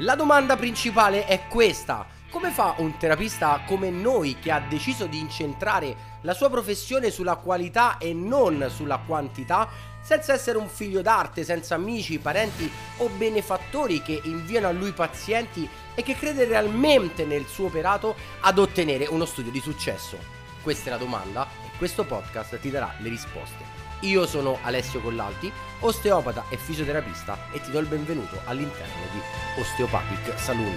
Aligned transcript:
La 0.00 0.14
domanda 0.14 0.56
principale 0.56 1.24
è 1.24 1.46
questa. 1.48 2.06
Come 2.28 2.50
fa 2.50 2.74
un 2.78 2.98
terapista 2.98 3.62
come 3.66 3.88
noi 3.88 4.36
che 4.38 4.50
ha 4.50 4.60
deciso 4.60 5.06
di 5.06 5.18
incentrare 5.18 6.18
la 6.20 6.34
sua 6.34 6.50
professione 6.50 7.10
sulla 7.10 7.36
qualità 7.36 7.96
e 7.96 8.12
non 8.12 8.66
sulla 8.68 8.98
quantità, 8.98 9.66
senza 10.02 10.34
essere 10.34 10.58
un 10.58 10.68
figlio 10.68 11.00
d'arte, 11.00 11.44
senza 11.44 11.76
amici, 11.76 12.18
parenti 12.18 12.70
o 12.98 13.08
benefattori 13.08 14.02
che 14.02 14.20
inviano 14.24 14.68
a 14.68 14.72
lui 14.72 14.92
pazienti 14.92 15.66
e 15.94 16.02
che 16.02 16.14
crede 16.14 16.44
realmente 16.44 17.24
nel 17.24 17.46
suo 17.46 17.66
operato 17.66 18.16
ad 18.40 18.58
ottenere 18.58 19.06
uno 19.06 19.24
studio 19.24 19.50
di 19.50 19.60
successo? 19.60 20.18
Questa 20.62 20.88
è 20.88 20.92
la 20.92 20.98
domanda 20.98 21.46
e 21.64 21.74
questo 21.78 22.04
podcast 22.04 22.60
ti 22.60 22.70
darà 22.70 22.92
le 22.98 23.08
risposte. 23.08 23.75
Io 24.00 24.26
sono 24.26 24.58
Alessio 24.62 25.00
Collalti, 25.00 25.50
osteopata 25.80 26.44
e 26.50 26.58
fisioterapista 26.58 27.38
e 27.50 27.60
ti 27.62 27.70
do 27.70 27.78
il 27.78 27.86
benvenuto 27.86 28.38
all'interno 28.44 29.02
di 29.10 29.60
Osteopathic 29.60 30.38
Saloon. 30.38 30.74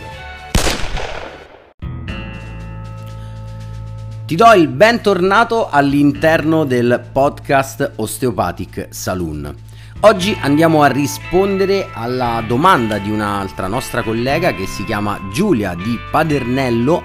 Ti 4.25 4.35
do 4.35 4.53
il 4.53 4.67
bentornato 4.69 5.69
all'interno 5.69 6.63
del 6.63 7.09
podcast 7.11 7.93
Osteopathic 7.95 8.87
Saloon. 8.91 9.53
Oggi 10.01 10.37
andiamo 10.39 10.81
a 10.81 10.87
rispondere 10.87 11.89
alla 11.91 12.41
domanda 12.47 12.99
di 12.99 13.11
un'altra 13.11 13.67
nostra 13.67 14.01
collega 14.01 14.53
che 14.53 14.65
si 14.65 14.85
chiama 14.85 15.19
Giulia 15.33 15.75
di 15.75 15.99
Padernello 16.09 17.03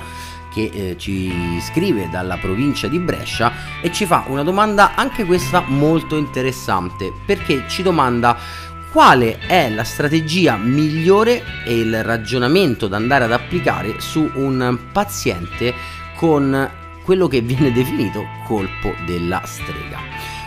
che 0.55 0.71
eh, 0.73 0.97
ci 0.97 1.59
scrive 1.61 2.09
dalla 2.09 2.37
provincia 2.37 2.87
di 2.87 3.01
Brescia 3.01 3.53
e 3.83 3.91
ci 3.93 4.07
fa 4.07 4.25
una 4.29 4.45
domanda 4.45 4.95
anche 4.95 5.25
questa 5.25 5.65
molto 5.67 6.17
interessante 6.17 7.13
perché 7.27 7.65
ci 7.67 7.83
domanda 7.83 8.39
quale 8.93 9.39
è 9.41 9.69
la 9.71 9.83
strategia 9.83 10.57
migliore 10.57 11.43
e 11.65 11.77
il 11.77 12.05
ragionamento 12.05 12.87
da 12.87 12.97
andare 12.97 13.25
ad 13.25 13.33
applicare 13.33 14.01
su 14.01 14.31
un 14.35 14.79
paziente 14.93 15.75
con 16.15 16.71
quello 17.03 17.27
che 17.27 17.41
viene 17.41 17.73
definito 17.73 18.25
colpo 18.47 18.95
della 19.05 19.43
strega. 19.45 19.99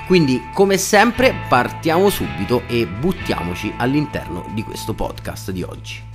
Quindi, 0.08 0.42
come 0.54 0.78
sempre, 0.78 1.36
partiamo 1.50 2.10
subito 2.10 2.64
e 2.68 2.88
buttiamoci 2.88 3.74
all'interno 3.76 4.46
di 4.54 4.64
questo 4.64 4.94
podcast 4.94 5.52
di 5.52 5.64
oggi. 5.64 6.07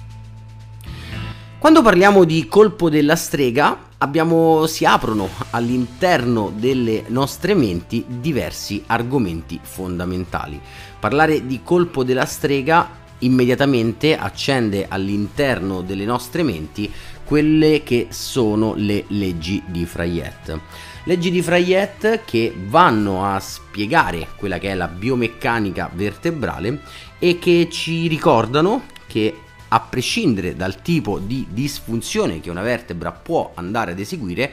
Quando 1.62 1.80
parliamo 1.80 2.24
di 2.24 2.48
colpo 2.48 2.90
della 2.90 3.14
strega, 3.14 3.90
abbiamo, 3.98 4.66
si 4.66 4.84
aprono 4.84 5.28
all'interno 5.50 6.52
delle 6.56 7.04
nostre 7.06 7.54
menti 7.54 8.04
diversi 8.04 8.82
argomenti 8.88 9.60
fondamentali. 9.62 10.60
Parlare 10.98 11.46
di 11.46 11.60
colpo 11.62 12.02
della 12.02 12.24
strega 12.24 12.88
immediatamente 13.18 14.16
accende 14.16 14.86
all'interno 14.88 15.82
delle 15.82 16.04
nostre 16.04 16.42
menti 16.42 16.90
quelle 17.24 17.84
che 17.84 18.08
sono 18.10 18.74
le 18.74 19.04
leggi 19.06 19.62
di 19.64 19.86
Frayet. 19.86 20.58
Leggi 21.04 21.30
di 21.30 21.42
Frayet 21.42 22.24
che 22.24 22.52
vanno 22.66 23.24
a 23.24 23.38
spiegare 23.38 24.26
quella 24.34 24.58
che 24.58 24.70
è 24.70 24.74
la 24.74 24.88
biomeccanica 24.88 25.88
vertebrale 25.94 26.80
e 27.20 27.38
che 27.38 27.68
ci 27.70 28.08
ricordano 28.08 28.82
che 29.06 29.36
a 29.72 29.80
prescindere 29.80 30.54
dal 30.54 30.82
tipo 30.82 31.18
di 31.18 31.46
disfunzione 31.50 32.40
che 32.40 32.50
una 32.50 32.60
vertebra 32.60 33.10
può 33.10 33.52
andare 33.54 33.92
ad 33.92 33.98
eseguire, 33.98 34.52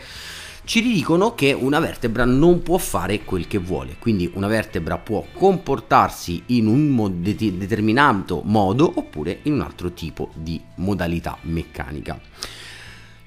ci 0.64 0.82
dicono 0.82 1.36
che 1.36 1.52
una 1.52 1.80
vertebra 1.80 2.24
non 2.26 2.64
può 2.64 2.78
fare 2.78 3.24
quel 3.26 3.48
che 3.48 3.58
vuole, 3.58 3.96
quindi 4.00 4.32
una 4.36 4.48
vertebra 4.48 4.98
può 4.98 5.26
comportarsi 5.34 6.44
in 6.48 6.68
un 6.68 7.22
determinato 7.22 8.42
modo 8.46 8.92
oppure 8.96 9.40
in 9.44 9.54
un 9.54 9.62
altro 9.62 9.92
tipo 9.92 10.30
di 10.36 10.62
modalità 10.76 11.38
meccanica. 11.42 12.20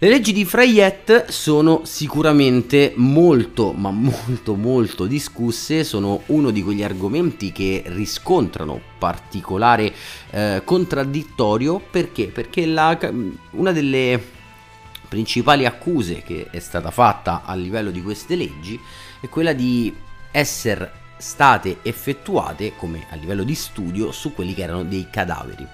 Le 0.02 0.08
leggi 0.08 0.32
di 0.32 0.44
Freyet 0.44 1.28
sono 1.28 1.82
sicuramente 1.84 2.92
molto, 2.96 3.70
ma 3.70 3.92
molto, 3.92 4.56
molto 4.56 5.06
discusse, 5.06 5.84
sono 5.84 6.22
uno 6.26 6.50
di 6.50 6.60
quegli 6.60 6.82
argomenti 6.82 7.52
che 7.52 7.84
riscontrano 7.86 8.80
particolare 8.98 9.94
eh, 10.30 10.62
contraddittorio 10.64 11.78
perché? 11.78 12.26
Perché 12.26 12.66
la, 12.66 12.98
una 13.50 13.70
delle 13.70 14.20
principali 15.06 15.66
accuse 15.66 16.22
che 16.22 16.48
è 16.50 16.58
stata 16.58 16.90
fatta 16.90 17.42
a 17.44 17.54
livello 17.54 17.92
di 17.92 18.02
queste 18.02 18.34
leggi 18.34 18.76
è 19.20 19.28
quella 19.28 19.52
di 19.52 19.94
essere 20.32 20.94
state 21.16 21.78
effettuate 21.82 22.72
come 22.74 23.06
a 23.08 23.14
livello 23.14 23.44
di 23.44 23.54
studio 23.54 24.10
su 24.10 24.34
quelli 24.34 24.52
che 24.52 24.62
erano 24.62 24.82
dei 24.82 25.06
cadaveri. 25.08 25.64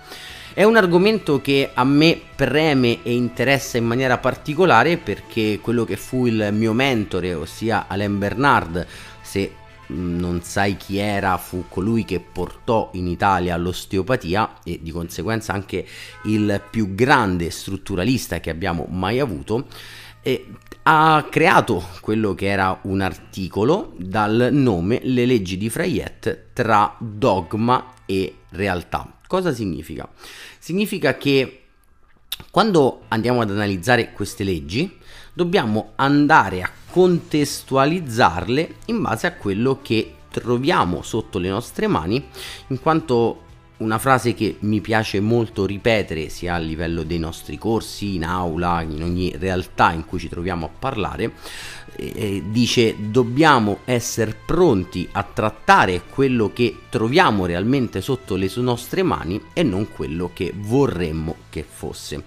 È 0.59 0.65
un 0.65 0.75
argomento 0.75 1.41
che 1.41 1.71
a 1.73 1.85
me 1.85 2.21
preme 2.35 3.05
e 3.05 3.15
interessa 3.15 3.79
in 3.79 3.85
maniera 3.85 4.19
particolare 4.19 4.97
perché 4.97 5.61
quello 5.63 5.85
che 5.85 5.97
fu 5.97 6.27
il 6.27 6.49
mio 6.51 6.73
mentore, 6.73 7.33
ossia 7.33 7.87
Alain 7.87 8.19
Bernard, 8.19 8.85
se 9.21 9.53
mm, 9.93 10.19
non 10.19 10.43
sai 10.43 10.77
chi 10.77 10.97
era, 10.97 11.37
fu 11.37 11.67
colui 11.69 12.05
che 12.05 12.19
portò 12.19 12.91
in 12.95 13.07
Italia 13.07 13.57
l'osteopatia 13.57 14.55
e 14.65 14.81
di 14.83 14.91
conseguenza 14.91 15.53
anche 15.53 15.87
il 16.25 16.61
più 16.69 16.93
grande 16.93 17.51
strutturalista 17.51 18.41
che 18.41 18.51
abbiamo 18.51 18.85
mai 18.91 19.21
avuto. 19.21 19.67
E 20.21 20.45
ha 20.83 21.25
creato 21.31 21.85
quello 22.01 22.35
che 22.35 22.47
era 22.47 22.77
un 22.83 23.01
articolo 23.01 23.93
dal 23.97 24.49
nome 24.51 24.99
Le 25.05 25.25
leggi 25.25 25.57
di 25.57 25.71
Freyet 25.71 26.47
tra 26.53 26.97
dogma 26.99 27.93
e 28.05 28.39
realtà. 28.49 29.18
Cosa 29.29 29.53
significa? 29.53 30.09
Significa 30.59 31.19
che 31.19 31.65
quando 32.51 33.03
andiamo 33.09 33.43
ad 33.43 33.51
analizzare 33.51 34.13
queste 34.13 34.43
leggi 34.43 34.97
dobbiamo 35.35 35.93
andare 35.97 36.63
a 36.63 36.71
contestualizzarle 36.91 38.75
in 38.87 39.03
base 39.03 39.27
a 39.27 39.35
quello 39.35 39.81
che 39.83 40.15
troviamo 40.31 41.03
sotto 41.03 41.39
le 41.39 41.51
nostre 41.51 41.87
mani, 41.87 42.27
in 42.69 42.81
quanto 42.81 43.43
una 43.79 43.99
frase 43.99 44.33
che 44.33 44.57
mi 44.61 44.81
piace 44.81 45.21
molto 45.21 45.67
ripetere 45.67 46.31
sia 46.31 46.55
a 46.55 46.59
livello 46.59 47.03
dei 47.03 47.19
nostri 47.19 47.59
corsi, 47.59 48.15
in 48.15 48.25
aula, 48.25 48.81
in 48.81 49.03
ogni 49.03 49.37
realtà 49.37 49.93
in 49.93 50.07
cui 50.07 50.19
ci 50.19 50.31
troviamo 50.31 50.67
a 50.67 50.71
parlare, 50.71 51.35
eh, 51.99 52.43
dice 52.47 52.95
dobbiamo 52.99 53.81
essere 53.85 54.35
pronti 54.47 55.09
a 55.13 55.23
trattare 55.25 56.03
quello 56.09 56.53
che 56.53 56.77
troviamo 56.89 57.45
realmente 57.45 58.01
sotto 58.01 58.37
le 58.37 58.51
nostre 58.57 59.03
mani 59.03 59.41
e 59.53 59.63
non 59.63 59.89
quello 59.91 60.31
che 60.33 60.53
vorremmo 60.57 61.35
che 61.51 61.65
fosse. 61.69 62.25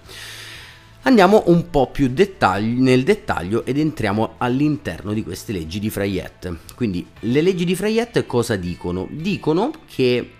Andiamo 1.04 1.42
un 1.46 1.68
po' 1.68 1.90
più 1.90 2.08
dettagli, 2.08 2.78
nel 2.78 3.02
dettaglio 3.02 3.64
ed 3.64 3.76
entriamo 3.76 4.34
all'interno 4.38 5.12
di 5.12 5.24
queste 5.24 5.52
leggi 5.52 5.80
di 5.80 5.90
Freyet. 5.90 6.74
Quindi 6.76 7.04
le 7.20 7.40
leggi 7.40 7.64
di 7.64 7.74
Freyet 7.74 8.24
cosa 8.24 8.54
dicono? 8.54 9.08
Dicono 9.10 9.72
che 9.92 10.30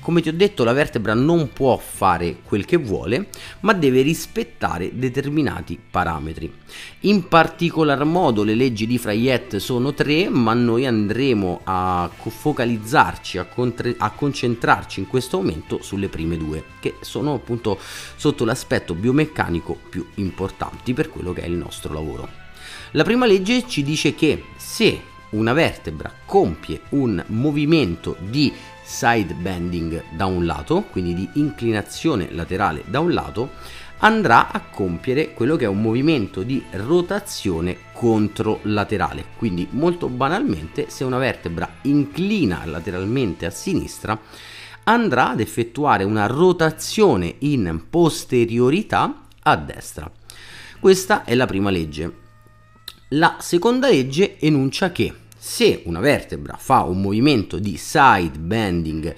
come 0.00 0.22
ti 0.22 0.28
ho 0.28 0.32
detto, 0.32 0.64
la 0.64 0.72
vertebra 0.72 1.14
non 1.14 1.52
può 1.52 1.76
fare 1.76 2.38
quel 2.42 2.64
che 2.64 2.76
vuole, 2.76 3.28
ma 3.60 3.72
deve 3.72 4.02
rispettare 4.02 4.90
determinati 4.94 5.78
parametri. 5.90 6.52
In 7.00 7.28
particolar 7.28 8.04
modo 8.04 8.42
le 8.42 8.54
leggi 8.54 8.86
di 8.86 8.98
Frayet 8.98 9.56
sono 9.56 9.94
tre, 9.94 10.28
ma 10.28 10.54
noi 10.54 10.86
andremo 10.86 11.60
a 11.64 12.10
focalizzarci, 12.10 13.38
a, 13.38 13.44
contre- 13.44 13.94
a 13.98 14.10
concentrarci 14.10 15.00
in 15.00 15.06
questo 15.06 15.36
momento 15.36 15.82
sulle 15.82 16.08
prime 16.08 16.36
due, 16.36 16.64
che 16.80 16.94
sono 17.00 17.34
appunto 17.34 17.78
sotto 18.16 18.44
l'aspetto 18.44 18.94
biomeccanico 18.94 19.78
più 19.88 20.06
importanti 20.16 20.94
per 20.94 21.10
quello 21.10 21.32
che 21.32 21.42
è 21.42 21.46
il 21.46 21.56
nostro 21.56 21.92
lavoro. 21.92 22.28
La 22.92 23.04
prima 23.04 23.26
legge 23.26 23.68
ci 23.68 23.82
dice 23.82 24.14
che 24.14 24.44
se 24.56 25.08
una 25.30 25.52
vertebra 25.52 26.12
compie 26.24 26.80
un 26.90 27.22
movimento 27.28 28.16
di 28.18 28.52
side 28.90 29.34
bending 29.34 30.02
da 30.10 30.26
un 30.26 30.44
lato, 30.44 30.82
quindi 30.90 31.14
di 31.14 31.28
inclinazione 31.34 32.28
laterale 32.32 32.82
da 32.86 32.98
un 32.98 33.12
lato, 33.12 33.50
andrà 33.98 34.50
a 34.50 34.60
compiere 34.60 35.32
quello 35.32 35.54
che 35.54 35.64
è 35.64 35.68
un 35.68 35.80
movimento 35.80 36.42
di 36.42 36.62
rotazione 36.72 37.76
controlaterale. 37.92 39.26
Quindi 39.36 39.68
molto 39.70 40.08
banalmente, 40.08 40.90
se 40.90 41.04
una 41.04 41.18
vertebra 41.18 41.68
inclina 41.82 42.62
lateralmente 42.64 43.46
a 43.46 43.50
sinistra, 43.50 44.18
andrà 44.84 45.30
ad 45.30 45.40
effettuare 45.40 46.02
una 46.02 46.26
rotazione 46.26 47.36
in 47.38 47.84
posteriorità 47.88 49.26
a 49.42 49.56
destra. 49.56 50.10
Questa 50.80 51.22
è 51.22 51.34
la 51.34 51.46
prima 51.46 51.70
legge. 51.70 52.18
La 53.10 53.36
seconda 53.38 53.88
legge 53.88 54.38
enuncia 54.40 54.90
che 54.90 55.19
se 55.42 55.80
una 55.86 56.00
vertebra 56.00 56.56
fa 56.58 56.82
un 56.82 57.00
movimento 57.00 57.58
di 57.58 57.78
side 57.78 58.38
bending 58.38 59.14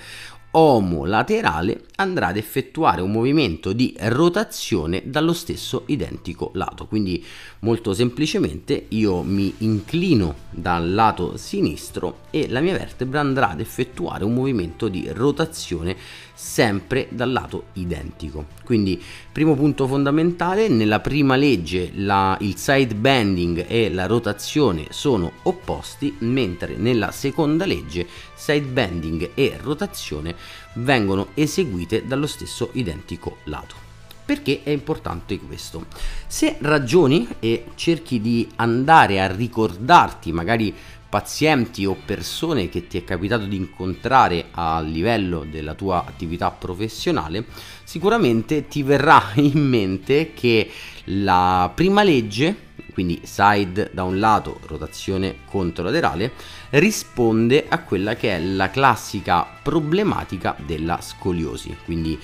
omolaterale 0.52 1.86
andrà 1.96 2.28
ad 2.28 2.36
effettuare 2.36 3.00
un 3.00 3.10
movimento 3.10 3.72
di 3.72 3.96
rotazione 3.98 5.02
dallo 5.04 5.32
stesso 5.32 5.82
identico 5.86 6.52
lato. 6.54 6.86
Quindi 6.86 7.24
molto 7.60 7.92
semplicemente 7.92 8.86
io 8.90 9.22
mi 9.22 9.52
inclino 9.58 10.34
dal 10.50 10.92
lato 10.92 11.36
sinistro 11.36 12.20
e 12.30 12.48
la 12.48 12.60
mia 12.60 12.76
vertebra 12.76 13.18
andrà 13.18 13.50
ad 13.50 13.60
effettuare 13.60 14.24
un 14.24 14.34
movimento 14.34 14.86
di 14.86 15.08
rotazione 15.10 15.96
sempre 16.42 17.06
dal 17.08 17.30
lato 17.30 17.66
identico. 17.74 18.46
Quindi, 18.64 19.00
primo 19.30 19.54
punto 19.54 19.86
fondamentale, 19.86 20.66
nella 20.66 20.98
prima 20.98 21.36
legge 21.36 21.92
la, 21.94 22.36
il 22.40 22.56
side 22.56 22.96
bending 22.96 23.64
e 23.68 23.88
la 23.90 24.06
rotazione 24.06 24.86
sono 24.90 25.30
opposti, 25.44 26.16
mentre 26.18 26.74
nella 26.76 27.12
seconda 27.12 27.64
legge 27.64 28.06
side 28.34 28.66
bending 28.66 29.30
e 29.34 29.56
rotazione 29.62 30.34
vengono 30.74 31.28
eseguite 31.34 32.06
dallo 32.06 32.26
stesso 32.26 32.70
identico 32.72 33.36
lato. 33.44 33.76
Perché 34.24 34.62
è 34.64 34.70
importante 34.70 35.38
questo? 35.38 35.86
Se 36.26 36.56
ragioni 36.60 37.28
e 37.38 37.66
cerchi 37.76 38.20
di 38.20 38.48
andare 38.56 39.20
a 39.20 39.32
ricordarti 39.32 40.32
magari 40.32 40.74
pazienti 41.12 41.84
o 41.84 41.94
persone 41.94 42.70
che 42.70 42.86
ti 42.86 42.96
è 42.96 43.04
capitato 43.04 43.44
di 43.44 43.54
incontrare 43.54 44.46
a 44.52 44.80
livello 44.80 45.44
della 45.44 45.74
tua 45.74 46.06
attività 46.06 46.50
professionale, 46.50 47.44
sicuramente 47.84 48.66
ti 48.66 48.82
verrà 48.82 49.22
in 49.36 49.60
mente 49.60 50.32
che 50.32 50.70
la 51.04 51.70
prima 51.74 52.02
legge, 52.02 52.70
quindi 52.94 53.20
side 53.24 53.90
da 53.92 54.04
un 54.04 54.18
lato, 54.18 54.58
rotazione 54.66 55.40
controlaterale, 55.44 56.32
risponde 56.70 57.66
a 57.68 57.80
quella 57.80 58.16
che 58.16 58.34
è 58.36 58.40
la 58.40 58.70
classica 58.70 59.46
problematica 59.62 60.56
della 60.64 60.98
scoliosi. 61.02 61.76
Quindi 61.84 62.18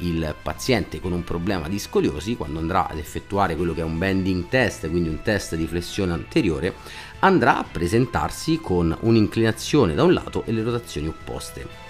il 0.00 0.34
paziente 0.40 1.00
con 1.00 1.12
un 1.12 1.24
problema 1.24 1.68
di 1.68 1.78
scoliosi, 1.78 2.36
quando 2.36 2.58
andrà 2.58 2.88
ad 2.88 2.98
effettuare 2.98 3.56
quello 3.56 3.74
che 3.74 3.80
è 3.80 3.84
un 3.84 3.98
bending 3.98 4.48
test, 4.48 4.88
quindi 4.88 5.08
un 5.08 5.22
test 5.22 5.56
di 5.56 5.66
flessione 5.66 6.12
anteriore, 6.12 6.74
andrà 7.20 7.58
a 7.58 7.64
presentarsi 7.64 8.58
con 8.60 8.96
un'inclinazione 9.00 9.94
da 9.94 10.04
un 10.04 10.12
lato 10.12 10.44
e 10.46 10.52
le 10.52 10.62
rotazioni 10.62 11.08
opposte. 11.08 11.88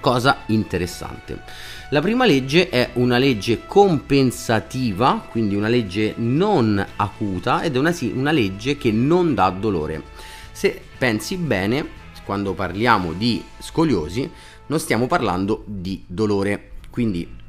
Cosa 0.00 0.42
interessante. 0.46 1.42
La 1.90 2.00
prima 2.00 2.24
legge 2.24 2.68
è 2.68 2.90
una 2.94 3.18
legge 3.18 3.66
compensativa, 3.66 5.26
quindi 5.28 5.54
una 5.54 5.68
legge 5.68 6.14
non 6.16 6.84
acuta 6.96 7.62
ed 7.62 7.76
è 7.76 7.78
una, 7.78 7.94
una 8.14 8.30
legge 8.32 8.78
che 8.78 8.90
non 8.90 9.34
dà 9.34 9.50
dolore. 9.50 10.02
Se 10.50 10.80
pensi 10.96 11.36
bene, 11.36 12.00
quando 12.24 12.54
parliamo 12.54 13.12
di 13.12 13.44
scoliosi, 13.58 14.30
non 14.66 14.78
stiamo 14.78 15.06
parlando 15.06 15.64
di 15.66 16.02
dolore. 16.06 16.70
Quindi 16.90 17.40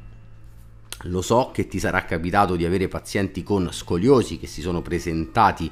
lo 1.04 1.22
so 1.22 1.50
che 1.52 1.66
ti 1.66 1.78
sarà 1.78 2.04
capitato 2.04 2.56
di 2.56 2.64
avere 2.64 2.88
pazienti 2.88 3.42
con 3.42 3.68
scoliosi 3.70 4.38
che 4.38 4.46
si 4.46 4.60
sono 4.60 4.80
presentati 4.82 5.70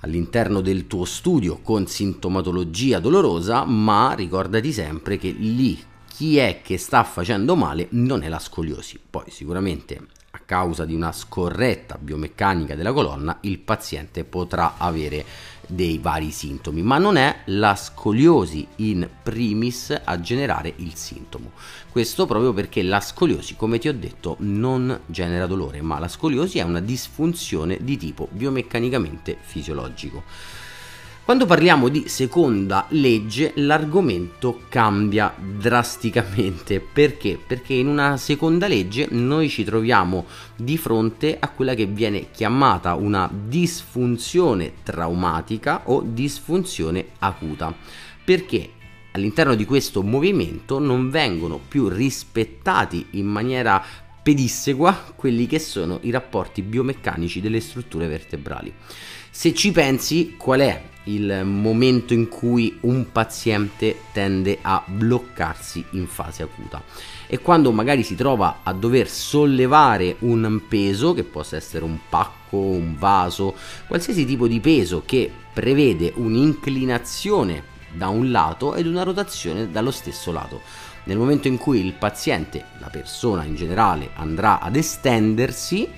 all'interno 0.00 0.60
del 0.60 0.86
tuo 0.86 1.04
studio 1.04 1.60
con 1.62 1.86
sintomatologia 1.86 3.00
dolorosa, 3.00 3.64
ma 3.64 4.12
ricordati 4.14 4.72
sempre 4.72 5.18
che 5.18 5.30
lì 5.30 5.78
chi 6.08 6.36
è 6.36 6.60
che 6.62 6.78
sta 6.78 7.02
facendo 7.04 7.56
male 7.56 7.88
non 7.90 8.22
è 8.22 8.28
la 8.28 8.38
scoliosi. 8.38 8.98
Poi 9.08 9.24
sicuramente 9.28 10.06
causa 10.50 10.84
di 10.84 10.96
una 10.96 11.12
scorretta 11.12 11.96
biomeccanica 11.96 12.74
della 12.74 12.92
colonna 12.92 13.38
il 13.42 13.60
paziente 13.60 14.24
potrà 14.24 14.74
avere 14.78 15.24
dei 15.64 15.98
vari 15.98 16.32
sintomi, 16.32 16.82
ma 16.82 16.98
non 16.98 17.16
è 17.16 17.42
la 17.44 17.76
scoliosi 17.76 18.66
in 18.76 19.08
primis 19.22 19.96
a 20.02 20.20
generare 20.20 20.72
il 20.78 20.96
sintomo. 20.96 21.52
Questo 21.88 22.26
proprio 22.26 22.52
perché 22.52 22.82
la 22.82 22.98
scoliosi, 22.98 23.54
come 23.54 23.78
ti 23.78 23.86
ho 23.86 23.94
detto, 23.94 24.34
non 24.40 25.02
genera 25.06 25.46
dolore, 25.46 25.82
ma 25.82 26.00
la 26.00 26.08
scoliosi 26.08 26.58
è 26.58 26.62
una 26.62 26.80
disfunzione 26.80 27.78
di 27.82 27.96
tipo 27.96 28.26
biomeccanicamente 28.32 29.36
fisiologico. 29.40 30.24
Quando 31.30 31.46
parliamo 31.46 31.86
di 31.86 32.08
seconda 32.08 32.86
legge 32.88 33.52
l'argomento 33.54 34.62
cambia 34.68 35.32
drasticamente 35.38 36.80
perché? 36.80 37.38
Perché 37.38 37.74
in 37.74 37.86
una 37.86 38.16
seconda 38.16 38.66
legge 38.66 39.06
noi 39.12 39.48
ci 39.48 39.62
troviamo 39.62 40.26
di 40.56 40.76
fronte 40.76 41.36
a 41.38 41.48
quella 41.50 41.74
che 41.74 41.86
viene 41.86 42.32
chiamata 42.32 42.96
una 42.96 43.30
disfunzione 43.32 44.72
traumatica 44.82 45.82
o 45.84 46.02
disfunzione 46.04 47.10
acuta. 47.20 47.72
Perché 48.24 48.70
all'interno 49.12 49.54
di 49.54 49.64
questo 49.64 50.02
movimento 50.02 50.80
non 50.80 51.10
vengono 51.10 51.60
più 51.60 51.86
rispettati 51.88 53.06
in 53.10 53.26
maniera 53.26 53.80
pedissegua 54.20 55.12
quelli 55.14 55.46
che 55.46 55.60
sono 55.60 56.00
i 56.02 56.10
rapporti 56.10 56.62
biomeccanici 56.62 57.40
delle 57.40 57.60
strutture 57.60 58.08
vertebrali. 58.08 58.74
Se 59.30 59.54
ci 59.54 59.70
pensi, 59.70 60.34
qual 60.36 60.58
è 60.58 60.82
il 61.14 61.44
momento 61.44 62.14
in 62.14 62.28
cui 62.28 62.78
un 62.82 63.10
paziente 63.12 64.02
tende 64.12 64.58
a 64.60 64.82
bloccarsi 64.84 65.84
in 65.90 66.06
fase 66.06 66.42
acuta? 66.42 66.82
E 67.26 67.38
quando 67.38 67.72
magari 67.72 68.02
si 68.02 68.14
trova 68.14 68.60
a 68.62 68.72
dover 68.72 69.08
sollevare 69.08 70.16
un 70.20 70.62
peso, 70.68 71.12
che 71.14 71.24
possa 71.24 71.56
essere 71.56 71.84
un 71.84 71.98
pacco, 72.08 72.56
un 72.56 72.96
vaso, 72.96 73.54
qualsiasi 73.86 74.24
tipo 74.24 74.46
di 74.46 74.60
peso 74.60 75.02
che 75.04 75.30
prevede 75.52 76.12
un'inclinazione 76.16 77.64
da 77.92 78.08
un 78.08 78.30
lato 78.30 78.74
ed 78.74 78.86
una 78.86 79.02
rotazione 79.02 79.70
dallo 79.70 79.90
stesso 79.90 80.32
lato. 80.32 80.60
Nel 81.04 81.16
momento 81.16 81.48
in 81.48 81.56
cui 81.56 81.84
il 81.84 81.94
paziente, 81.94 82.64
la 82.78 82.88
persona 82.88 83.44
in 83.44 83.54
generale, 83.54 84.10
andrà 84.14 84.60
ad 84.60 84.76
estendersi, 84.76 85.88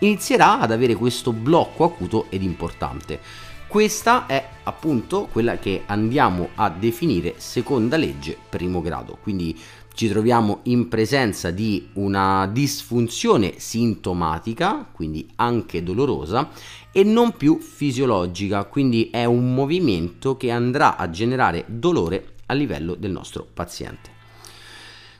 inizierà 0.00 0.60
ad 0.60 0.72
avere 0.72 0.94
questo 0.94 1.32
blocco 1.32 1.84
acuto 1.84 2.26
ed 2.28 2.42
importante. 2.42 3.20
Questa 3.68 4.24
è 4.24 4.48
appunto 4.62 5.28
quella 5.30 5.58
che 5.58 5.82
andiamo 5.84 6.48
a 6.54 6.70
definire 6.70 7.34
seconda 7.36 7.98
legge 7.98 8.34
primo 8.48 8.80
grado, 8.80 9.18
quindi 9.20 9.54
ci 9.92 10.08
troviamo 10.08 10.60
in 10.64 10.88
presenza 10.88 11.50
di 11.50 11.90
una 11.94 12.48
disfunzione 12.50 13.58
sintomatica, 13.58 14.88
quindi 14.90 15.28
anche 15.36 15.82
dolorosa, 15.82 16.48
e 16.90 17.04
non 17.04 17.32
più 17.32 17.58
fisiologica, 17.58 18.64
quindi 18.64 19.10
è 19.10 19.26
un 19.26 19.52
movimento 19.52 20.38
che 20.38 20.50
andrà 20.50 20.96
a 20.96 21.10
generare 21.10 21.64
dolore 21.66 22.36
a 22.46 22.54
livello 22.54 22.94
del 22.94 23.10
nostro 23.10 23.46
paziente. 23.52 24.10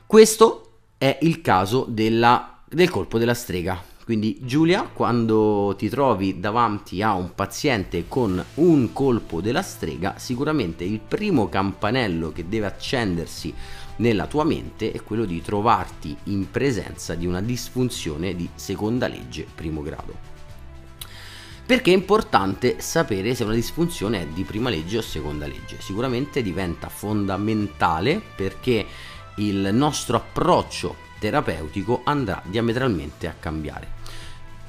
Questo 0.07 0.71
è 0.97 1.19
il 1.21 1.41
caso 1.41 1.85
della, 1.87 2.61
del 2.67 2.89
colpo 2.89 3.19
della 3.19 3.35
strega, 3.35 3.79
quindi 4.09 4.39
Giulia, 4.41 4.89
quando 4.91 5.75
ti 5.77 5.87
trovi 5.87 6.39
davanti 6.39 7.03
a 7.03 7.13
un 7.13 7.35
paziente 7.35 8.07
con 8.07 8.43
un 8.55 8.91
colpo 8.91 9.39
della 9.39 9.61
strega, 9.61 10.15
sicuramente 10.17 10.83
il 10.83 10.99
primo 10.99 11.47
campanello 11.47 12.31
che 12.31 12.49
deve 12.49 12.65
accendersi 12.65 13.53
nella 13.97 14.25
tua 14.25 14.45
mente 14.45 14.91
è 14.91 15.03
quello 15.03 15.25
di 15.25 15.43
trovarti 15.43 16.17
in 16.23 16.49
presenza 16.49 17.13
di 17.13 17.27
una 17.27 17.39
disfunzione 17.39 18.35
di 18.35 18.49
seconda 18.55 19.07
legge 19.07 19.45
primo 19.53 19.83
grado. 19.83 20.15
Perché 21.63 21.91
è 21.91 21.95
importante 21.95 22.77
sapere 22.79 23.35
se 23.35 23.43
una 23.43 23.53
disfunzione 23.53 24.21
è 24.21 24.25
di 24.25 24.41
prima 24.41 24.71
legge 24.71 24.97
o 24.97 25.01
seconda 25.01 25.45
legge. 25.45 25.79
Sicuramente 25.81 26.41
diventa 26.41 26.89
fondamentale 26.89 28.19
perché 28.35 28.87
il 29.35 29.69
nostro 29.71 30.17
approccio 30.17 30.95
terapeutico 31.19 32.01
andrà 32.05 32.41
diametralmente 32.43 33.27
a 33.27 33.35
cambiare 33.39 33.97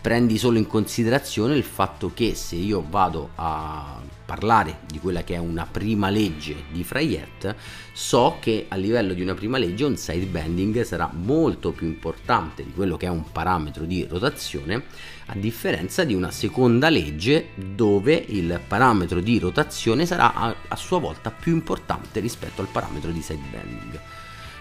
prendi 0.01 0.39
solo 0.39 0.59
in 0.59 0.67
considerazione 0.67 1.57
il 1.57 1.63
fatto 1.63 2.13
che 2.15 2.35
se 2.35 2.57
io 2.57 2.85
vado 2.89 3.31
a 3.35 4.01
parlare 4.25 4.79
di 4.87 4.99
quella 5.01 5.25
che 5.25 5.35
è 5.35 5.39
una 5.39 5.67
prima 5.71 6.09
legge 6.09 6.55
di 6.71 6.85
Freyet, 6.85 7.55
so 7.93 8.37
che 8.41 8.67
a 8.69 8.77
livello 8.77 9.13
di 9.13 9.23
una 9.23 9.35
prima 9.35 9.59
legge 9.59 9.85
un 9.85 9.97
side 9.97 10.27
bending 10.27 10.83
sarà 10.83 11.11
molto 11.13 11.73
più 11.73 11.87
importante 11.87 12.65
di 12.65 12.73
quello 12.73 12.97
che 12.97 13.07
è 13.07 13.11
un 13.11 13.31
parametro 13.33 13.85
di 13.85 14.07
rotazione, 14.09 14.85
a 15.27 15.35
differenza 15.35 16.05
di 16.05 16.15
una 16.15 16.31
seconda 16.31 16.89
legge 16.89 17.49
dove 17.57 18.15
il 18.15 18.61
parametro 18.67 19.21
di 19.21 19.39
rotazione 19.39 20.07
sarà 20.07 20.33
a, 20.33 20.55
a 20.69 20.77
sua 20.77 20.99
volta 20.99 21.31
più 21.31 21.53
importante 21.53 22.21
rispetto 22.21 22.61
al 22.63 22.69
parametro 22.69 23.11
di 23.11 23.21
side 23.21 23.43
bending. 23.51 24.01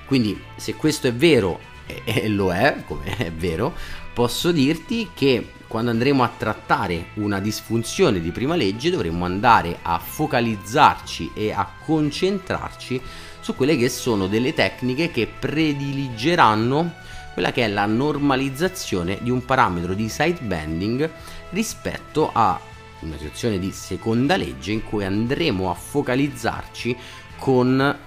Quindi 0.05 0.41
se 0.55 0.73
questo 0.73 1.07
è 1.07 1.13
vero 1.13 1.77
e 2.03 2.27
lo 2.27 2.51
è, 2.53 2.83
come 2.85 3.17
è 3.17 3.31
vero, 3.31 3.73
posso 4.19 4.51
dirti 4.51 5.11
che 5.13 5.53
quando 5.65 5.91
andremo 5.91 6.23
a 6.23 6.31
trattare 6.37 7.11
una 7.13 7.39
disfunzione 7.39 8.19
di 8.19 8.31
prima 8.31 8.57
legge 8.57 8.89
dovremo 8.89 9.23
andare 9.23 9.79
a 9.81 9.97
focalizzarci 9.97 11.31
e 11.33 11.53
a 11.53 11.65
concentrarci 11.85 13.01
su 13.39 13.55
quelle 13.55 13.77
che 13.77 13.87
sono 13.87 14.27
delle 14.27 14.53
tecniche 14.53 15.09
che 15.09 15.25
prediligeranno 15.25 16.95
quella 17.31 17.53
che 17.53 17.63
è 17.63 17.69
la 17.69 17.85
normalizzazione 17.85 19.19
di 19.21 19.29
un 19.29 19.45
parametro 19.45 19.93
di 19.93 20.09
side 20.09 20.41
bending 20.41 21.09
rispetto 21.51 22.29
a 22.33 22.59
una 22.99 23.15
situazione 23.15 23.57
di 23.57 23.71
seconda 23.71 24.35
legge 24.35 24.73
in 24.73 24.83
cui 24.83 25.05
andremo 25.05 25.71
a 25.71 25.73
focalizzarci 25.75 26.97
con 27.37 27.97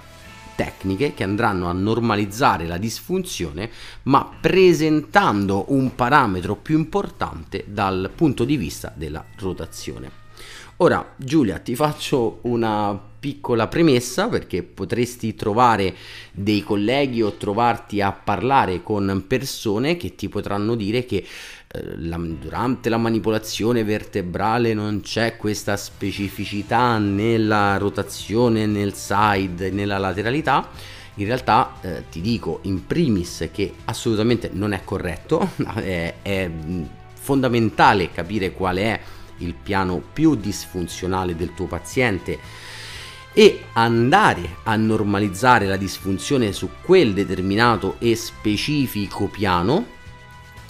tecniche 0.55 1.13
che 1.13 1.23
andranno 1.23 1.67
a 1.67 1.73
normalizzare 1.73 2.67
la 2.67 2.77
disfunzione 2.77 3.69
ma 4.03 4.29
presentando 4.39 5.65
un 5.69 5.95
parametro 5.95 6.55
più 6.55 6.77
importante 6.77 7.65
dal 7.67 8.11
punto 8.13 8.43
di 8.43 8.57
vista 8.57 8.91
della 8.95 9.23
rotazione. 9.37 10.21
Ora 10.77 11.13
Giulia 11.15 11.59
ti 11.59 11.75
faccio 11.75 12.39
una 12.41 13.11
piccola 13.23 13.67
premessa 13.67 14.27
perché 14.27 14.63
potresti 14.63 15.33
trovare 15.33 15.95
dei 16.33 16.61
colleghi 16.61 17.21
o 17.21 17.31
trovarti 17.37 18.01
a 18.01 18.11
parlare 18.11 18.83
con 18.83 19.23
persone 19.25 19.95
che 19.95 20.15
ti 20.15 20.27
potranno 20.27 20.75
dire 20.75 21.05
che 21.05 21.25
la, 21.95 22.17
durante 22.17 22.89
la 22.89 22.97
manipolazione 22.97 23.83
vertebrale 23.83 24.73
non 24.73 25.01
c'è 25.01 25.37
questa 25.37 25.75
specificità 25.75 26.97
nella 26.99 27.77
rotazione, 27.77 28.65
nel 28.65 28.93
side, 28.93 29.71
nella 29.71 29.97
lateralità. 29.97 30.69
In 31.15 31.25
realtà 31.25 31.73
eh, 31.81 32.03
ti 32.09 32.21
dico 32.21 32.59
in 32.63 32.85
primis 32.85 33.49
che 33.51 33.73
assolutamente 33.85 34.49
non 34.53 34.73
è 34.73 34.83
corretto, 34.83 35.51
è, 35.75 36.15
è 36.21 36.51
fondamentale 37.13 38.11
capire 38.11 38.51
qual 38.51 38.77
è 38.77 38.99
il 39.37 39.53
piano 39.55 40.01
più 40.13 40.35
disfunzionale 40.35 41.35
del 41.35 41.53
tuo 41.53 41.65
paziente 41.65 42.39
e 43.33 43.63
andare 43.73 44.57
a 44.63 44.75
normalizzare 44.75 45.65
la 45.65 45.75
disfunzione 45.75 46.51
su 46.51 46.69
quel 46.83 47.13
determinato 47.13 47.95
e 47.97 48.15
specifico 48.15 49.25
piano, 49.25 50.01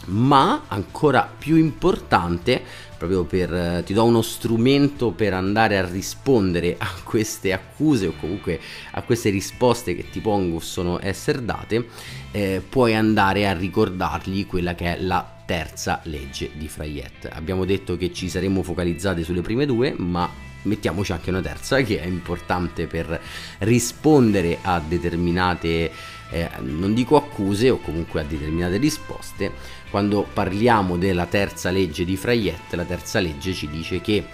ma 0.05 0.63
ancora 0.67 1.31
più 1.37 1.55
importante, 1.55 2.61
proprio 2.97 3.23
per 3.23 3.83
ti 3.85 3.93
do 3.93 4.03
uno 4.05 4.21
strumento 4.21 5.11
per 5.11 5.33
andare 5.33 5.77
a 5.77 5.85
rispondere 5.85 6.75
a 6.77 6.89
queste 7.03 7.51
accuse 7.51 8.07
o 8.07 8.13
comunque 8.19 8.59
a 8.91 9.01
queste 9.01 9.29
risposte 9.29 9.95
che 9.95 10.09
ti 10.09 10.19
possono 10.21 10.99
essere 11.01 11.43
date, 11.43 11.87
eh, 12.31 12.61
puoi 12.67 12.95
andare 12.95 13.47
a 13.47 13.53
ricordargli 13.53 14.45
quella 14.45 14.75
che 14.75 14.95
è 14.95 15.01
la 15.01 15.27
terza 15.45 15.99
legge 16.03 16.51
di 16.53 16.67
Frayet. 16.67 17.29
Abbiamo 17.31 17.65
detto 17.65 17.97
che 17.97 18.13
ci 18.13 18.29
saremmo 18.29 18.63
focalizzati 18.63 19.23
sulle 19.23 19.41
prime 19.41 19.65
due, 19.65 19.93
ma 19.97 20.29
mettiamoci 20.63 21.11
anche 21.11 21.29
una 21.29 21.41
terza 21.41 21.81
che 21.81 21.99
è 21.99 22.05
importante 22.05 22.87
per 22.87 23.19
rispondere 23.59 24.59
a 24.61 24.79
determinate, 24.79 25.91
eh, 26.31 26.49
non 26.61 26.93
dico 26.93 27.15
accuse 27.15 27.69
o 27.69 27.77
comunque 27.79 28.21
a 28.21 28.23
determinate 28.23 28.77
risposte. 28.77 29.81
Quando 29.93 30.23
parliamo 30.23 30.97
della 30.97 31.27
terza 31.27 31.69
legge 31.69 32.03
di 32.03 32.17
Frayet, 32.17 32.73
la 32.73 32.83
terza 32.83 33.19
legge 33.19 33.53
ci 33.53 33.69
dice 33.69 34.01
che 34.01 34.25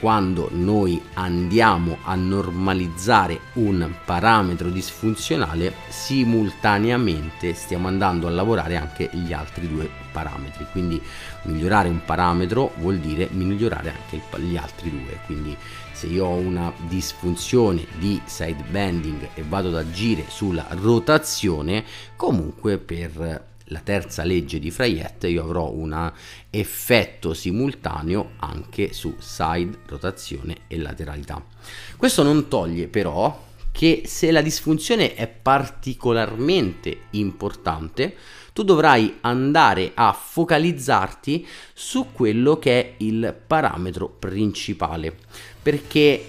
quando 0.00 0.50
noi 0.52 1.00
andiamo 1.14 1.96
a 2.02 2.14
normalizzare 2.14 3.40
un 3.54 3.90
parametro 4.04 4.68
disfunzionale, 4.68 5.76
simultaneamente 5.88 7.54
stiamo 7.54 7.88
andando 7.88 8.26
a 8.26 8.30
lavorare 8.30 8.76
anche 8.76 9.08
gli 9.14 9.32
altri 9.32 9.66
due 9.66 9.88
parametri. 10.12 10.66
Quindi 10.70 11.00
migliorare 11.44 11.88
un 11.88 12.04
parametro 12.04 12.74
vuol 12.76 12.98
dire 12.98 13.28
migliorare 13.30 13.88
anche 13.88 14.20
gli 14.42 14.58
altri 14.58 14.90
due. 14.90 15.20
Quindi 15.24 15.56
se 15.90 16.06
io 16.08 16.26
ho 16.26 16.34
una 16.34 16.70
disfunzione 16.86 17.86
di 17.96 18.20
side 18.26 18.62
bending 18.68 19.30
e 19.32 19.42
vado 19.48 19.68
ad 19.68 19.76
agire 19.76 20.26
sulla 20.28 20.66
rotazione, 20.68 21.82
comunque 22.14 22.76
per 22.76 23.46
la 23.68 23.80
terza 23.80 24.24
legge 24.24 24.58
di 24.58 24.70
Freyet 24.70 25.24
io 25.24 25.42
avrò 25.42 25.70
un 25.70 26.12
effetto 26.50 27.34
simultaneo 27.34 28.32
anche 28.38 28.92
su 28.92 29.14
side, 29.18 29.78
rotazione 29.86 30.58
e 30.68 30.78
lateralità. 30.78 31.42
Questo 31.96 32.22
non 32.22 32.48
toglie 32.48 32.88
però 32.88 33.46
che 33.70 34.02
se 34.06 34.30
la 34.30 34.42
disfunzione 34.42 35.14
è 35.14 35.28
particolarmente 35.28 37.02
importante, 37.10 38.16
tu 38.52 38.64
dovrai 38.64 39.18
andare 39.20 39.92
a 39.94 40.12
focalizzarti 40.12 41.46
su 41.74 42.08
quello 42.12 42.58
che 42.58 42.80
è 42.80 42.94
il 42.98 43.36
parametro 43.46 44.08
principale, 44.08 45.16
perché 45.62 46.28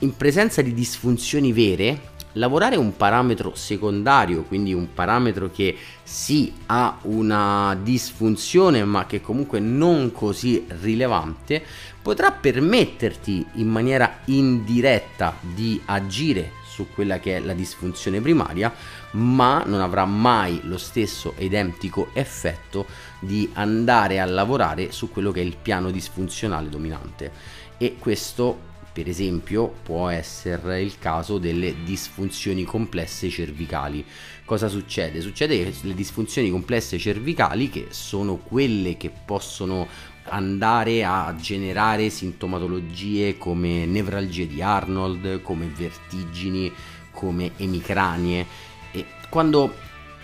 in 0.00 0.16
presenza 0.16 0.60
di 0.60 0.74
disfunzioni 0.74 1.52
vere 1.52 2.10
lavorare 2.34 2.76
un 2.76 2.96
parametro 2.96 3.54
secondario, 3.54 4.42
quindi 4.44 4.72
un 4.72 4.92
parametro 4.92 5.50
che 5.50 5.76
sì 6.02 6.52
ha 6.66 6.98
una 7.02 7.76
disfunzione 7.80 8.84
ma 8.84 9.06
che 9.06 9.20
comunque 9.20 9.60
non 9.60 10.12
così 10.12 10.64
rilevante, 10.80 11.62
potrà 12.00 12.32
permetterti 12.32 13.46
in 13.54 13.68
maniera 13.68 14.20
indiretta 14.26 15.36
di 15.40 15.80
agire 15.86 16.60
su 16.72 16.86
quella 16.92 17.20
che 17.20 17.36
è 17.36 17.40
la 17.40 17.52
disfunzione 17.52 18.20
primaria, 18.20 18.72
ma 19.12 19.62
non 19.66 19.82
avrà 19.82 20.06
mai 20.06 20.60
lo 20.64 20.78
stesso 20.78 21.34
identico 21.38 22.08
effetto 22.14 22.86
di 23.20 23.50
andare 23.52 24.20
a 24.20 24.24
lavorare 24.24 24.90
su 24.90 25.10
quello 25.10 25.32
che 25.32 25.42
è 25.42 25.44
il 25.44 25.56
piano 25.60 25.90
disfunzionale 25.90 26.70
dominante. 26.70 27.30
E 27.76 27.96
questo 27.98 28.70
per 28.92 29.08
esempio 29.08 29.72
può 29.82 30.08
essere 30.08 30.82
il 30.82 30.98
caso 30.98 31.38
delle 31.38 31.82
disfunzioni 31.82 32.64
complesse 32.64 33.30
cervicali. 33.30 34.04
Cosa 34.44 34.68
succede? 34.68 35.20
Succede 35.20 35.62
che 35.62 35.72
le 35.82 35.94
disfunzioni 35.94 36.50
complesse 36.50 36.98
cervicali, 36.98 37.70
che 37.70 37.86
sono 37.90 38.36
quelle 38.36 38.96
che 38.96 39.10
possono 39.10 39.86
andare 40.24 41.04
a 41.04 41.34
generare 41.40 42.10
sintomatologie 42.10 43.38
come 43.38 43.86
nevralgie 43.86 44.46
di 44.46 44.62
Arnold, 44.62 45.42
come 45.42 45.66
vertigini, 45.66 46.70
come 47.10 47.52
emicranie 47.56 48.46
e 48.92 49.06
quando 49.28 49.74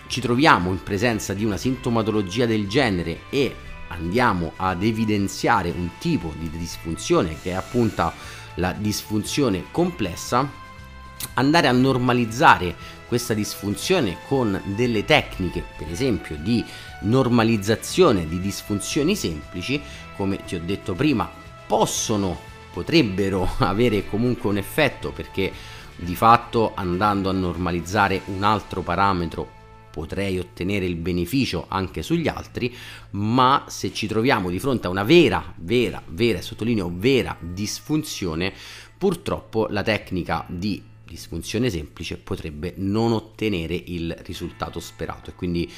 ci 0.08 0.20
troviamo 0.20 0.70
in 0.70 0.82
presenza 0.82 1.34
di 1.34 1.44
una 1.44 1.56
sintomatologia 1.56 2.46
del 2.46 2.66
genere 2.66 3.20
e 3.30 3.54
andiamo 3.88 4.52
ad 4.56 4.82
evidenziare 4.82 5.70
un 5.70 5.90
tipo 5.98 6.32
di 6.38 6.50
disfunzione 6.50 7.36
che 7.40 7.50
è 7.50 7.54
appunto 7.54 8.12
la 8.58 8.72
disfunzione 8.72 9.64
complessa, 9.70 10.48
andare 11.34 11.66
a 11.66 11.72
normalizzare 11.72 12.74
questa 13.08 13.34
disfunzione 13.34 14.18
con 14.28 14.60
delle 14.76 15.04
tecniche, 15.04 15.64
per 15.76 15.90
esempio 15.90 16.36
di 16.36 16.64
normalizzazione 17.02 18.28
di 18.28 18.38
disfunzioni 18.40 19.16
semplici, 19.16 19.80
come 20.16 20.44
ti 20.44 20.54
ho 20.54 20.60
detto 20.60 20.94
prima, 20.94 21.28
possono, 21.66 22.38
potrebbero 22.72 23.48
avere 23.58 24.06
comunque 24.08 24.50
un 24.50 24.58
effetto 24.58 25.10
perché 25.10 25.50
di 25.96 26.14
fatto 26.14 26.72
andando 26.74 27.28
a 27.28 27.32
normalizzare 27.32 28.22
un 28.26 28.44
altro 28.44 28.82
parametro 28.82 29.56
potrei 29.98 30.38
ottenere 30.38 30.84
il 30.84 30.94
beneficio 30.94 31.66
anche 31.68 32.02
sugli 32.02 32.28
altri, 32.28 32.72
ma 33.10 33.64
se 33.66 33.92
ci 33.92 34.06
troviamo 34.06 34.48
di 34.48 34.60
fronte 34.60 34.86
a 34.86 34.90
una 34.90 35.02
vera, 35.02 35.42
vera, 35.56 36.00
vera, 36.06 36.40
sottolineo 36.40 36.88
vera 36.94 37.36
disfunzione, 37.40 38.52
purtroppo 38.96 39.66
la 39.68 39.82
tecnica 39.82 40.44
di 40.48 40.80
disfunzione 41.04 41.68
semplice 41.68 42.16
potrebbe 42.16 42.74
non 42.76 43.10
ottenere 43.10 43.74
il 43.74 44.16
risultato 44.22 44.78
sperato. 44.78 45.30
E 45.30 45.34
quindi 45.34 45.68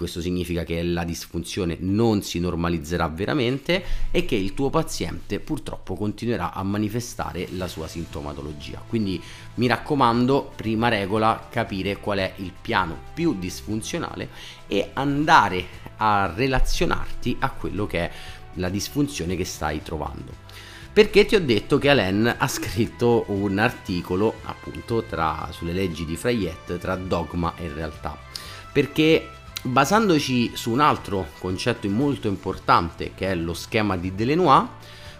questo 0.00 0.22
significa 0.22 0.64
che 0.64 0.82
la 0.82 1.04
disfunzione 1.04 1.76
non 1.80 2.22
si 2.22 2.40
normalizzerà 2.40 3.06
veramente 3.08 3.84
e 4.10 4.24
che 4.24 4.34
il 4.34 4.54
tuo 4.54 4.70
paziente 4.70 5.40
purtroppo 5.40 5.94
continuerà 5.94 6.54
a 6.54 6.62
manifestare 6.62 7.48
la 7.50 7.68
sua 7.68 7.86
sintomatologia. 7.86 8.82
Quindi 8.88 9.20
mi 9.56 9.66
raccomando, 9.66 10.52
prima 10.56 10.88
regola, 10.88 11.48
capire 11.50 11.98
qual 11.98 12.16
è 12.16 12.32
il 12.36 12.50
piano 12.58 12.96
più 13.12 13.38
disfunzionale 13.38 14.30
e 14.66 14.88
andare 14.94 15.66
a 15.98 16.32
relazionarti 16.34 17.36
a 17.40 17.50
quello 17.50 17.86
che 17.86 17.98
è 17.98 18.10
la 18.54 18.70
disfunzione 18.70 19.36
che 19.36 19.44
stai 19.44 19.82
trovando 19.82 20.48
perché 20.92 21.26
ti 21.26 21.36
ho 21.36 21.40
detto 21.40 21.76
che 21.78 21.90
Alain 21.90 22.34
ha 22.38 22.48
scritto 22.48 23.26
un 23.28 23.58
articolo 23.58 24.34
appunto 24.44 25.04
tra, 25.04 25.46
sulle 25.52 25.72
leggi 25.72 26.04
di 26.04 26.16
Freyet 26.16 26.78
tra 26.78 26.96
dogma 26.96 27.54
e 27.56 27.72
realtà 27.72 28.18
perché 28.72 29.28
basandoci 29.62 30.52
su 30.54 30.70
un 30.70 30.80
altro 30.80 31.28
concetto 31.38 31.88
molto 31.88 32.28
importante 32.28 33.12
che 33.14 33.28
è 33.28 33.34
lo 33.34 33.54
schema 33.54 33.96
di 33.96 34.14
Delenois, 34.14 34.66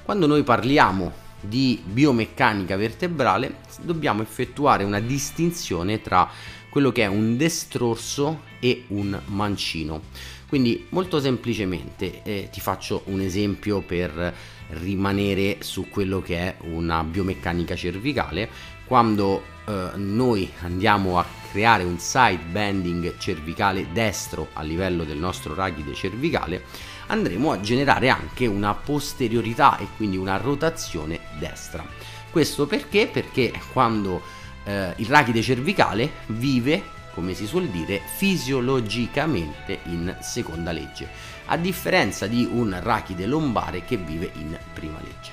quando 0.02 0.26
noi 0.26 0.42
parliamo 0.42 1.28
di 1.40 1.80
biomeccanica 1.82 2.76
vertebrale 2.76 3.58
dobbiamo 3.80 4.22
effettuare 4.22 4.84
una 4.84 5.00
distinzione 5.00 6.02
tra 6.02 6.28
quello 6.68 6.92
che 6.92 7.02
è 7.02 7.06
un 7.06 7.36
destrorso 7.36 8.42
e 8.60 8.84
un 8.88 9.18
mancino. 9.26 10.02
Quindi 10.48 10.86
molto 10.90 11.20
semplicemente 11.20 12.22
eh, 12.22 12.48
ti 12.50 12.60
faccio 12.60 13.02
un 13.06 13.20
esempio 13.20 13.82
per 13.82 14.34
rimanere 14.70 15.58
su 15.60 15.88
quello 15.88 16.20
che 16.20 16.38
è 16.38 16.56
una 16.62 17.04
biomeccanica 17.04 17.74
cervicale. 17.76 18.48
Quando 18.84 19.42
eh, 19.66 19.90
noi 19.94 20.50
andiamo 20.62 21.18
a 21.18 21.24
creare 21.50 21.82
un 21.84 21.98
side 21.98 22.42
bending 22.50 23.16
cervicale 23.18 23.92
destro 23.92 24.48
a 24.54 24.62
livello 24.62 25.04
del 25.04 25.18
nostro 25.18 25.54
rachide 25.54 25.94
cervicale, 25.94 26.64
andremo 27.06 27.52
a 27.52 27.60
generare 27.60 28.08
anche 28.08 28.46
una 28.46 28.74
posteriorità 28.74 29.78
e 29.78 29.86
quindi 29.96 30.16
una 30.16 30.36
rotazione 30.36 31.20
destra. 31.38 31.84
Questo 32.30 32.66
perché? 32.66 33.08
Perché 33.08 33.52
quando 33.72 34.22
eh, 34.64 34.94
il 34.96 35.06
rachide 35.06 35.42
cervicale 35.42 36.10
vive, 36.26 36.82
come 37.12 37.34
si 37.34 37.46
suol 37.46 37.66
dire, 37.68 38.00
fisiologicamente 38.16 39.80
in 39.86 40.16
seconda 40.20 40.70
legge, 40.70 41.08
a 41.46 41.56
differenza 41.56 42.26
di 42.26 42.48
un 42.50 42.78
rachide 42.80 43.26
lombare 43.26 43.84
che 43.84 43.96
vive 43.96 44.30
in 44.34 44.56
prima 44.72 44.98
legge. 45.02 45.32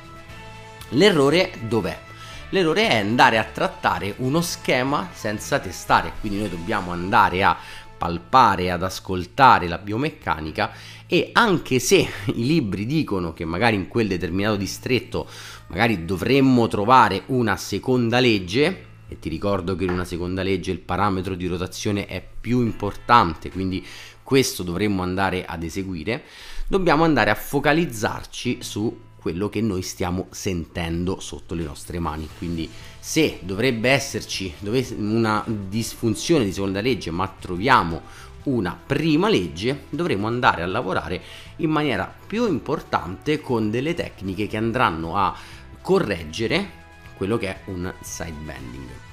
L'errore 0.89 1.51
dov'è? 1.67 2.06
L'errore 2.51 2.87
è 2.87 2.95
andare 2.99 3.37
a 3.37 3.43
trattare 3.43 4.13
uno 4.19 4.39
schema 4.39 5.09
senza 5.11 5.59
testare, 5.59 6.13
quindi 6.21 6.39
noi 6.39 6.49
dobbiamo 6.49 6.91
andare 6.91 7.43
a 7.43 7.57
palpare, 7.97 8.71
ad 8.71 8.83
ascoltare 8.83 9.67
la 9.67 9.77
biomeccanica 9.77 10.71
e 11.07 11.31
anche 11.33 11.79
se 11.79 12.07
i 12.27 12.45
libri 12.45 12.85
dicono 12.85 13.33
che 13.33 13.43
magari 13.43 13.75
in 13.75 13.89
quel 13.89 14.07
determinato 14.07 14.55
distretto 14.55 15.27
magari 15.67 16.05
dovremmo 16.05 16.67
trovare 16.67 17.23
una 17.27 17.57
seconda 17.57 18.21
legge, 18.21 18.85
e 19.09 19.19
ti 19.19 19.27
ricordo 19.27 19.75
che 19.75 19.83
in 19.83 19.89
una 19.89 20.05
seconda 20.05 20.41
legge 20.41 20.71
il 20.71 20.79
parametro 20.79 21.35
di 21.35 21.47
rotazione 21.47 22.05
è 22.05 22.25
più 22.39 22.61
importante, 22.61 23.51
quindi 23.51 23.85
questo 24.23 24.63
dovremmo 24.63 25.03
andare 25.03 25.45
ad 25.45 25.63
eseguire, 25.63 26.23
dobbiamo 26.65 27.03
andare 27.03 27.29
a 27.29 27.35
focalizzarci 27.35 28.59
su 28.61 29.05
quello 29.27 29.49
che 29.49 29.59
noi 29.59 29.81
stiamo 29.81 30.27
sentendo 30.29 31.19
sotto 31.19 31.53
le 31.53 31.63
nostre 31.63 31.99
mani. 31.99 32.29
Quindi 32.37 32.69
se 32.97 33.39
dovrebbe 33.41 33.89
esserci 33.89 34.53
una 34.95 35.43
disfunzione 35.45 36.45
di 36.45 36.53
seconda 36.53 36.79
legge, 36.79 37.11
ma 37.11 37.27
troviamo 37.27 38.03
una 38.43 38.79
prima 38.85 39.27
legge, 39.27 39.83
dovremo 39.89 40.27
andare 40.27 40.61
a 40.61 40.65
lavorare 40.65 41.21
in 41.57 41.69
maniera 41.69 42.09
più 42.25 42.47
importante 42.47 43.41
con 43.41 43.69
delle 43.69 43.93
tecniche 43.93 44.47
che 44.47 44.55
andranno 44.55 45.17
a 45.17 45.35
correggere 45.81 46.85
quello 47.17 47.37
che 47.37 47.49
è 47.49 47.59
un 47.65 47.93
side 47.99 48.31
bending. 48.31 49.06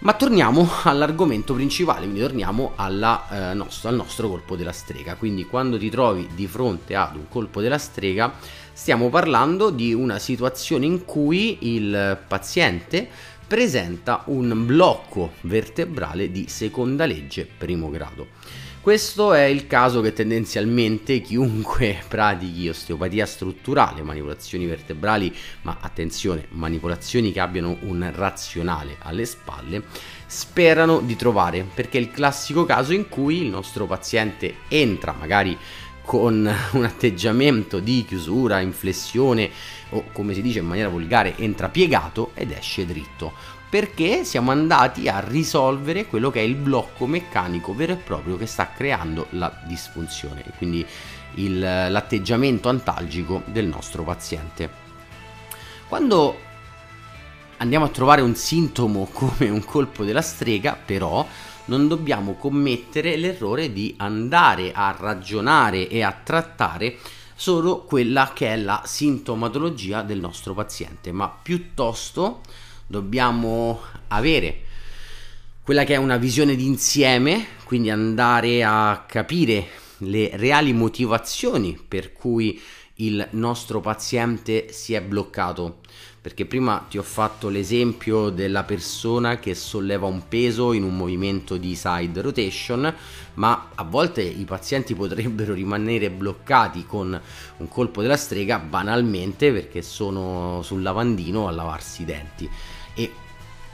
Ma 0.00 0.12
torniamo 0.12 0.68
all'argomento 0.84 1.54
principale, 1.54 2.00
quindi 2.00 2.20
torniamo 2.20 2.72
alla, 2.76 3.50
eh, 3.50 3.54
nostro, 3.54 3.88
al 3.88 3.94
nostro 3.94 4.28
colpo 4.28 4.56
della 4.56 4.72
strega. 4.72 5.14
Quindi 5.16 5.44
quando 5.44 5.78
ti 5.78 5.90
trovi 5.90 6.28
di 6.34 6.46
fronte 6.46 6.94
ad 6.94 7.16
un 7.16 7.28
colpo 7.28 7.60
della 7.60 7.78
strega, 7.78 8.34
stiamo 8.72 9.08
parlando 9.08 9.70
di 9.70 9.94
una 9.94 10.18
situazione 10.18 10.86
in 10.86 11.04
cui 11.04 11.74
il 11.74 12.18
paziente 12.26 13.08
presenta 13.46 14.22
un 14.26 14.66
blocco 14.66 15.32
vertebrale 15.42 16.30
di 16.30 16.46
seconda 16.48 17.06
legge 17.06 17.48
primo 17.56 17.90
grado. 17.90 18.26
Questo 18.86 19.32
è 19.32 19.42
il 19.42 19.66
caso 19.66 20.00
che 20.00 20.12
tendenzialmente 20.12 21.20
chiunque 21.20 22.00
pratichi 22.06 22.68
osteopatia 22.68 23.26
strutturale, 23.26 24.02
manipolazioni 24.02 24.64
vertebrali, 24.64 25.34
ma 25.62 25.78
attenzione, 25.80 26.46
manipolazioni 26.50 27.32
che 27.32 27.40
abbiano 27.40 27.78
un 27.80 28.08
razionale 28.14 28.98
alle 29.00 29.24
spalle, 29.24 29.82
sperano 30.26 31.00
di 31.00 31.16
trovare, 31.16 31.66
perché 31.74 31.98
è 31.98 32.00
il 32.00 32.12
classico 32.12 32.64
caso 32.64 32.92
in 32.92 33.08
cui 33.08 33.42
il 33.42 33.48
nostro 33.48 33.86
paziente 33.86 34.58
entra 34.68 35.10
magari 35.10 35.58
con 36.04 36.48
un 36.70 36.84
atteggiamento 36.84 37.80
di 37.80 38.04
chiusura, 38.06 38.60
inflessione 38.60 39.50
o 39.90 40.04
come 40.12 40.32
si 40.32 40.42
dice 40.42 40.60
in 40.60 40.66
maniera 40.66 40.88
volgare 40.88 41.36
entra 41.38 41.68
piegato 41.68 42.30
ed 42.34 42.52
esce 42.52 42.86
dritto 42.86 43.55
perché 43.76 44.24
siamo 44.24 44.52
andati 44.52 45.06
a 45.06 45.20
risolvere 45.20 46.06
quello 46.06 46.30
che 46.30 46.40
è 46.40 46.42
il 46.42 46.54
blocco 46.54 47.06
meccanico 47.06 47.74
vero 47.74 47.92
e 47.92 47.96
proprio 47.96 48.38
che 48.38 48.46
sta 48.46 48.70
creando 48.70 49.26
la 49.32 49.54
disfunzione, 49.66 50.42
quindi 50.56 50.82
il, 51.34 51.58
l'atteggiamento 51.58 52.70
antalgico 52.70 53.42
del 53.44 53.66
nostro 53.66 54.02
paziente. 54.02 54.70
Quando 55.88 56.38
andiamo 57.58 57.84
a 57.84 57.90
trovare 57.90 58.22
un 58.22 58.34
sintomo 58.34 59.08
come 59.12 59.50
un 59.50 59.62
colpo 59.62 60.04
della 60.04 60.22
strega, 60.22 60.74
però 60.82 61.26
non 61.66 61.86
dobbiamo 61.86 62.32
commettere 62.36 63.16
l'errore 63.16 63.74
di 63.74 63.94
andare 63.98 64.72
a 64.72 64.96
ragionare 64.98 65.86
e 65.86 66.02
a 66.02 66.18
trattare 66.24 66.96
solo 67.34 67.82
quella 67.82 68.30
che 68.32 68.54
è 68.54 68.56
la 68.56 68.80
sintomatologia 68.86 70.00
del 70.00 70.20
nostro 70.20 70.54
paziente, 70.54 71.12
ma 71.12 71.28
piuttosto 71.28 72.40
dobbiamo 72.86 73.80
avere 74.08 74.62
quella 75.66 75.82
che 75.82 75.94
è 75.94 75.96
una 75.96 76.16
visione 76.16 76.54
d'insieme, 76.54 77.44
quindi 77.64 77.90
andare 77.90 78.62
a 78.62 79.04
capire 79.04 79.66
le 79.98 80.30
reali 80.34 80.72
motivazioni 80.72 81.76
per 81.88 82.12
cui 82.12 82.60
il 82.98 83.26
nostro 83.32 83.80
paziente 83.80 84.72
si 84.72 84.94
è 84.94 85.02
bloccato. 85.02 85.78
Perché 86.20 86.44
prima 86.46 86.86
ti 86.88 86.98
ho 86.98 87.02
fatto 87.02 87.48
l'esempio 87.48 88.30
della 88.30 88.62
persona 88.62 89.38
che 89.40 89.56
solleva 89.56 90.06
un 90.06 90.28
peso 90.28 90.72
in 90.72 90.82
un 90.84 90.96
movimento 90.96 91.56
di 91.56 91.74
side 91.76 92.20
rotation, 92.20 92.94
ma 93.34 93.70
a 93.74 93.82
volte 93.82 94.22
i 94.22 94.44
pazienti 94.44 94.94
potrebbero 94.94 95.52
rimanere 95.52 96.10
bloccati 96.10 96.84
con 96.86 97.20
un 97.56 97.68
colpo 97.68 98.02
della 98.02 98.16
strega 98.16 98.58
banalmente 98.60 99.52
perché 99.52 99.82
sono 99.82 100.62
sul 100.62 100.82
lavandino 100.82 101.48
a 101.48 101.52
lavarsi 101.52 102.02
i 102.02 102.04
denti 102.04 102.50
e 102.96 103.12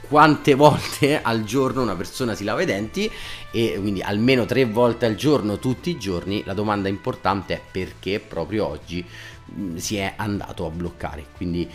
quante 0.07 0.53
volte 0.53 1.19
al 1.23 1.43
giorno 1.43 1.81
una 1.81 1.95
persona 1.95 2.35
si 2.35 2.43
lava 2.43 2.61
i 2.61 2.65
denti 2.65 3.09
e 3.51 3.77
quindi 3.79 4.01
almeno 4.01 4.45
tre 4.45 4.65
volte 4.65 5.07
al 5.07 5.15
giorno 5.15 5.57
tutti 5.57 5.89
i 5.89 5.97
giorni 5.97 6.43
la 6.45 6.53
domanda 6.53 6.89
importante 6.89 7.55
è 7.55 7.61
perché 7.71 8.19
proprio 8.19 8.67
oggi 8.67 9.03
mm, 9.51 9.77
si 9.77 9.95
è 9.95 10.13
andato 10.15 10.65
a 10.65 10.69
bloccare. 10.69 11.25
Quindi 11.35 11.67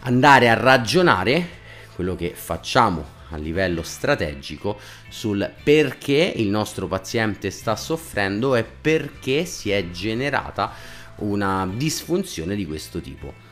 andare 0.00 0.50
a 0.50 0.54
ragionare 0.54 1.62
quello 1.94 2.14
che 2.14 2.32
facciamo 2.34 3.12
a 3.30 3.36
livello 3.36 3.82
strategico 3.82 4.78
sul 5.08 5.50
perché 5.62 6.32
il 6.36 6.48
nostro 6.48 6.86
paziente 6.86 7.50
sta 7.50 7.74
soffrendo 7.74 8.54
e 8.54 8.64
perché 8.64 9.44
si 9.46 9.70
è 9.70 9.90
generata 9.90 10.72
una 11.16 11.68
disfunzione 11.72 12.54
di 12.54 12.66
questo 12.66 13.00
tipo 13.00 13.43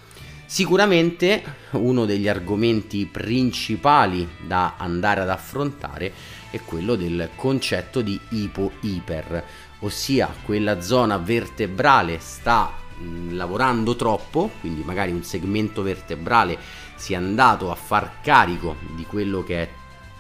Sicuramente 0.53 1.43
uno 1.71 2.05
degli 2.05 2.29
argomenti 2.29 3.07
principali 3.07 4.29
da 4.47 4.75
andare 4.77 5.23
ad 5.23 5.31
affrontare 5.31 6.12
è 6.51 6.61
quello 6.61 6.95
del 6.95 7.31
concetto 7.37 8.03
di 8.03 8.21
ipo-iper, 8.29 9.45
ossia 9.79 10.29
quella 10.45 10.83
zona 10.83 11.17
vertebrale 11.17 12.19
sta 12.21 12.71
mh, 12.99 13.35
lavorando 13.35 13.97
troppo, 13.97 14.51
quindi 14.61 14.83
magari 14.85 15.12
un 15.12 15.23
segmento 15.23 15.81
vertebrale 15.81 16.59
si 16.97 17.15
è 17.15 17.17
andato 17.17 17.71
a 17.71 17.75
far 17.75 18.21
carico 18.21 18.77
di 18.95 19.07
quello 19.07 19.43
che 19.43 19.62
è 19.62 19.69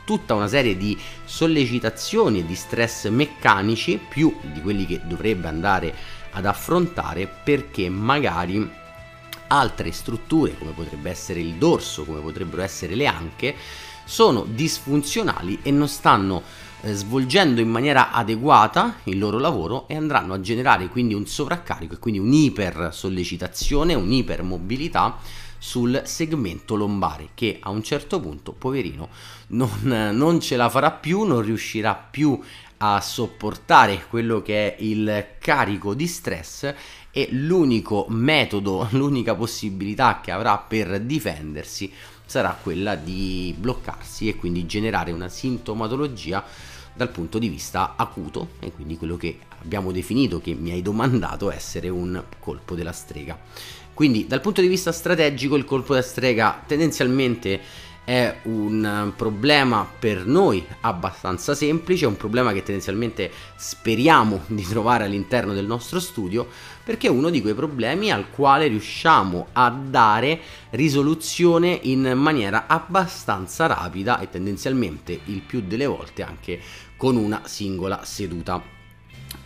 tutta 0.06 0.32
una 0.32 0.48
serie 0.48 0.78
di 0.78 0.98
sollecitazioni 1.26 2.38
e 2.38 2.46
di 2.46 2.54
stress 2.54 3.06
meccanici 3.10 4.00
più 4.08 4.34
di 4.50 4.62
quelli 4.62 4.86
che 4.86 5.02
dovrebbe 5.04 5.48
andare 5.48 5.94
ad 6.30 6.46
affrontare 6.46 7.28
perché 7.44 7.90
magari 7.90 8.80
altre 9.52 9.92
strutture 9.92 10.56
come 10.56 10.72
potrebbe 10.72 11.10
essere 11.10 11.40
il 11.40 11.54
dorso, 11.54 12.04
come 12.04 12.20
potrebbero 12.20 12.62
essere 12.62 12.94
le 12.94 13.06
anche, 13.06 13.54
sono 14.04 14.44
disfunzionali 14.48 15.60
e 15.62 15.70
non 15.70 15.88
stanno 15.88 16.42
eh, 16.80 16.94
svolgendo 16.94 17.60
in 17.60 17.68
maniera 17.68 18.10
adeguata 18.10 18.96
il 19.04 19.18
loro 19.18 19.38
lavoro 19.38 19.86
e 19.88 19.94
andranno 19.94 20.32
a 20.32 20.40
generare 20.40 20.88
quindi 20.88 21.14
un 21.14 21.26
sovraccarico 21.26 21.94
e 21.94 21.98
quindi 21.98 22.18
un'iper 22.18 22.88
sollecitazione, 22.92 23.94
un'ipermobilità 23.94 25.18
sul 25.58 26.02
segmento 26.04 26.74
lombare 26.74 27.28
che 27.34 27.58
a 27.60 27.70
un 27.70 27.84
certo 27.84 28.18
punto, 28.18 28.52
poverino, 28.52 29.10
non, 29.48 29.70
non 30.12 30.40
ce 30.40 30.56
la 30.56 30.68
farà 30.68 30.90
più, 30.90 31.22
non 31.22 31.40
riuscirà 31.40 31.94
più 31.94 32.40
a 32.78 33.00
sopportare 33.00 34.06
quello 34.08 34.42
che 34.42 34.74
è 34.74 34.82
il 34.82 35.36
carico 35.38 35.94
di 35.94 36.08
stress 36.08 36.74
e 37.12 37.28
l'unico 37.30 38.06
metodo, 38.08 38.88
l'unica 38.92 39.34
possibilità 39.34 40.20
che 40.22 40.30
avrà 40.30 40.58
per 40.58 41.00
difendersi 41.00 41.92
sarà 42.24 42.56
quella 42.60 42.94
di 42.94 43.54
bloccarsi 43.56 44.28
e 44.28 44.36
quindi 44.36 44.64
generare 44.64 45.12
una 45.12 45.28
sintomatologia 45.28 46.42
dal 46.94 47.10
punto 47.10 47.38
di 47.38 47.48
vista 47.48 47.94
acuto 47.96 48.50
e 48.58 48.72
quindi 48.72 48.96
quello 48.96 49.16
che 49.16 49.38
abbiamo 49.60 49.92
definito 49.92 50.40
che 50.40 50.54
mi 50.54 50.70
hai 50.70 50.82
domandato 50.82 51.50
essere 51.50 51.88
un 51.88 52.22
colpo 52.38 52.74
della 52.74 52.92
strega. 52.92 53.38
Quindi 53.92 54.26
dal 54.26 54.40
punto 54.40 54.62
di 54.62 54.68
vista 54.68 54.92
strategico 54.92 55.56
il 55.56 55.64
colpo 55.64 55.92
della 55.92 56.04
strega 56.04 56.62
tendenzialmente 56.66 57.60
è 58.04 58.38
un 58.44 59.12
problema 59.14 59.88
per 59.98 60.26
noi 60.26 60.64
abbastanza 60.80 61.54
semplice, 61.54 62.04
è 62.04 62.08
un 62.08 62.16
problema 62.16 62.52
che 62.52 62.62
tendenzialmente 62.62 63.30
speriamo 63.54 64.42
di 64.46 64.62
trovare 64.62 65.04
all'interno 65.04 65.52
del 65.52 65.66
nostro 65.66 66.00
studio, 66.00 66.48
perché 66.84 67.06
è 67.06 67.10
uno 67.10 67.30
di 67.30 67.40
quei 67.40 67.54
problemi 67.54 68.10
al 68.10 68.30
quale 68.30 68.66
riusciamo 68.66 69.48
a 69.52 69.70
dare 69.70 70.40
risoluzione 70.70 71.78
in 71.82 72.12
maniera 72.16 72.66
abbastanza 72.66 73.66
rapida 73.66 74.18
e 74.18 74.28
tendenzialmente 74.28 75.20
il 75.26 75.40
più 75.40 75.62
delle 75.62 75.86
volte 75.86 76.22
anche 76.22 76.60
con 76.96 77.16
una 77.16 77.42
singola 77.44 78.04
seduta. 78.04 78.62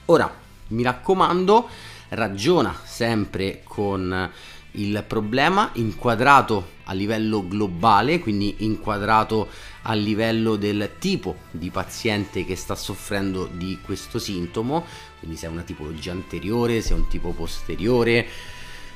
Ora, 0.07 0.33
mi 0.69 0.83
raccomando, 0.83 1.69
ragiona 2.11 2.75
sempre 2.85 3.63
con 3.65 4.31
il 4.77 5.05
problema 5.07 5.71
inquadrato 5.75 6.75
a 6.85 6.93
livello 6.93 7.47
globale, 7.47 8.19
quindi 8.19 8.57
inquadrato 8.59 9.49
a 9.83 9.95
livello 9.95 10.57
del 10.57 10.93
tipo 10.99 11.37
di 11.51 11.71
paziente 11.71 12.45
che 12.45 12.57
sta 12.57 12.75
soffrendo 12.75 13.49
di 13.53 13.79
questo 13.83 14.19
sintomo, 14.19 14.85
quindi 15.19 15.37
se 15.37 15.47
è 15.47 15.51
una 15.51 15.63
tipologia 15.63 16.13
anteriore, 16.13 16.81
se 16.81 16.93
è 16.93 16.97
un 16.97 17.09
tipo 17.09 17.31
posteriore, 17.31 18.27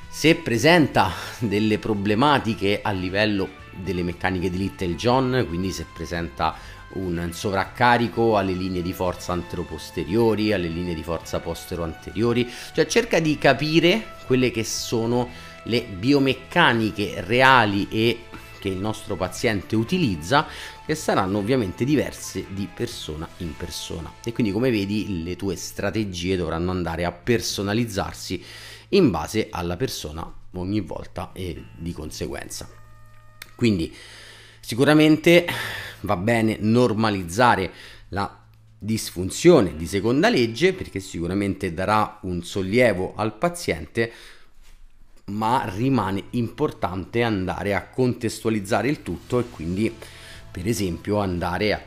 se 0.08 0.34
presenta 0.36 1.10
delle 1.38 1.78
problematiche 1.78 2.80
a 2.82 2.90
livello 2.90 3.48
delle 3.72 4.02
meccaniche 4.02 4.50
di 4.50 4.58
Little 4.58 4.94
John, 4.96 5.44
quindi 5.48 5.70
se 5.70 5.86
presenta 5.92 6.56
un 6.92 7.30
sovraccarico 7.32 8.36
alle 8.36 8.52
linee 8.52 8.82
di 8.82 8.92
forza 8.92 9.32
anteroposteriori, 9.32 10.52
alle 10.52 10.68
linee 10.68 10.94
di 10.94 11.04
forza 11.04 11.38
postero-anteriori, 11.38 12.50
cioè 12.74 12.86
cerca 12.86 13.20
di 13.20 13.38
capire 13.38 14.16
quelle 14.26 14.50
che 14.50 14.64
sono 14.64 15.28
le 15.64 15.82
biomeccaniche 15.82 17.22
reali 17.26 17.88
e 17.90 18.20
che 18.60 18.68
il 18.68 18.76
nostro 18.76 19.16
paziente 19.16 19.74
utilizza 19.74 20.46
che 20.86 20.94
saranno 20.94 21.38
ovviamente 21.38 21.84
diverse 21.84 22.46
di 22.50 22.68
persona 22.72 23.28
in 23.38 23.56
persona. 23.56 24.12
E 24.22 24.32
quindi 24.32 24.52
come 24.52 24.70
vedi 24.70 25.24
le 25.24 25.34
tue 25.34 25.56
strategie 25.56 26.36
dovranno 26.36 26.70
andare 26.70 27.04
a 27.04 27.12
personalizzarsi 27.12 28.44
in 28.90 29.10
base 29.10 29.48
alla 29.50 29.76
persona 29.76 30.30
ogni 30.52 30.80
volta 30.80 31.30
e 31.32 31.64
di 31.76 31.92
conseguenza. 31.92 32.68
Quindi 33.56 33.94
sicuramente 34.60 35.46
va 36.00 36.16
bene 36.16 36.56
normalizzare 36.60 37.72
la 38.08 38.38
disfunzione 38.78 39.76
di 39.76 39.86
seconda 39.86 40.30
legge 40.30 40.72
perché 40.72 41.00
sicuramente 41.00 41.74
darà 41.74 42.18
un 42.22 42.42
sollievo 42.42 43.14
al 43.14 43.36
paziente 43.36 44.10
ma 45.30 45.70
rimane 45.74 46.24
importante 46.30 47.22
andare 47.22 47.74
a 47.74 47.86
contestualizzare 47.86 48.88
il 48.88 49.02
tutto 49.02 49.38
e 49.38 49.44
quindi 49.50 49.94
per 50.50 50.66
esempio 50.66 51.18
andare 51.18 51.72
a 51.72 51.80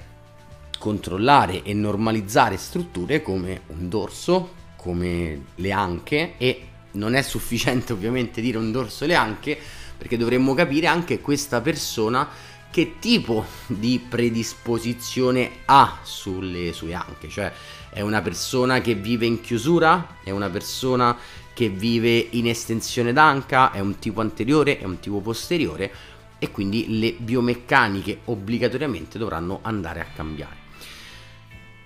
controllare 0.79 1.63
e 1.63 1.73
normalizzare 1.73 2.57
strutture 2.57 3.21
come 3.21 3.61
un 3.67 3.89
dorso, 3.89 4.53
come 4.75 5.45
le 5.55 5.71
anche 5.71 6.33
e 6.37 6.67
non 6.93 7.15
è 7.15 7.21
sufficiente 7.21 7.91
ovviamente 7.93 8.41
dire 8.41 8.57
un 8.57 8.71
dorso 8.71 9.03
e 9.03 9.07
le 9.07 9.15
anche 9.15 9.57
perché 9.97 10.17
dovremmo 10.17 10.53
capire 10.53 10.87
anche 10.87 11.19
questa 11.19 11.61
persona 11.61 12.27
che 12.69 12.95
tipo 12.97 13.45
di 13.67 14.03
predisposizione 14.09 15.59
ha 15.65 15.99
sulle 16.01 16.73
sue 16.73 16.95
anche, 16.95 17.29
cioè 17.29 17.53
è 17.91 18.01
una 18.01 18.23
persona 18.23 18.81
che 18.81 18.95
vive 18.95 19.27
in 19.27 19.41
chiusura, 19.41 20.17
è 20.23 20.31
una 20.31 20.49
persona 20.49 21.15
che 21.53 21.69
vive 21.69 22.27
in 22.31 22.47
estensione 22.47 23.13
d'anca, 23.13 23.71
è 23.71 23.79
un 23.79 23.99
tipo 23.99 24.21
anteriore, 24.21 24.79
è 24.79 24.85
un 24.85 24.99
tipo 24.99 25.19
posteriore 25.19 25.91
e 26.39 26.51
quindi 26.51 26.99
le 26.99 27.15
biomeccaniche 27.17 28.19
obbligatoriamente 28.25 29.17
dovranno 29.17 29.59
andare 29.61 30.01
a 30.01 30.07
cambiare. 30.13 30.61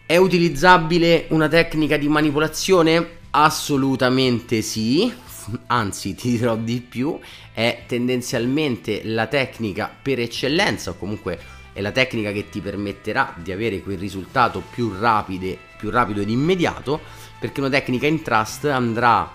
È 0.06 0.18
utilizzabile 0.18 1.28
una 1.30 1.48
tecnica 1.48 1.98
di 1.98 2.08
manipolazione? 2.08 3.18
Assolutamente 3.32 4.62
sì, 4.62 5.14
anzi 5.68 6.16
ti 6.16 6.32
dirò 6.32 6.56
di 6.56 6.82
più, 6.82 7.20
è 7.54 7.84
tendenzialmente 7.86 9.02
la 9.04 9.28
tecnica 9.28 9.94
per 10.02 10.20
eccellenza 10.20 10.92
o 10.92 10.98
comunque 10.98 11.40
è 11.74 11.82
la 11.82 11.92
tecnica 11.92 12.32
che 12.32 12.50
ti 12.50 12.60
permetterà 12.62 13.36
di 13.38 13.52
avere 13.52 13.82
quel 13.82 14.00
risultato 14.00 14.64
più, 14.72 14.94
rapide, 14.98 15.56
più 15.78 15.92
rapido 15.92 16.22
ed 16.22 16.30
immediato 16.30 17.00
perché 17.40 17.60
una 17.60 17.70
tecnica 17.70 18.08
in 18.08 18.24
trust 18.24 18.66
andrà 18.66 19.32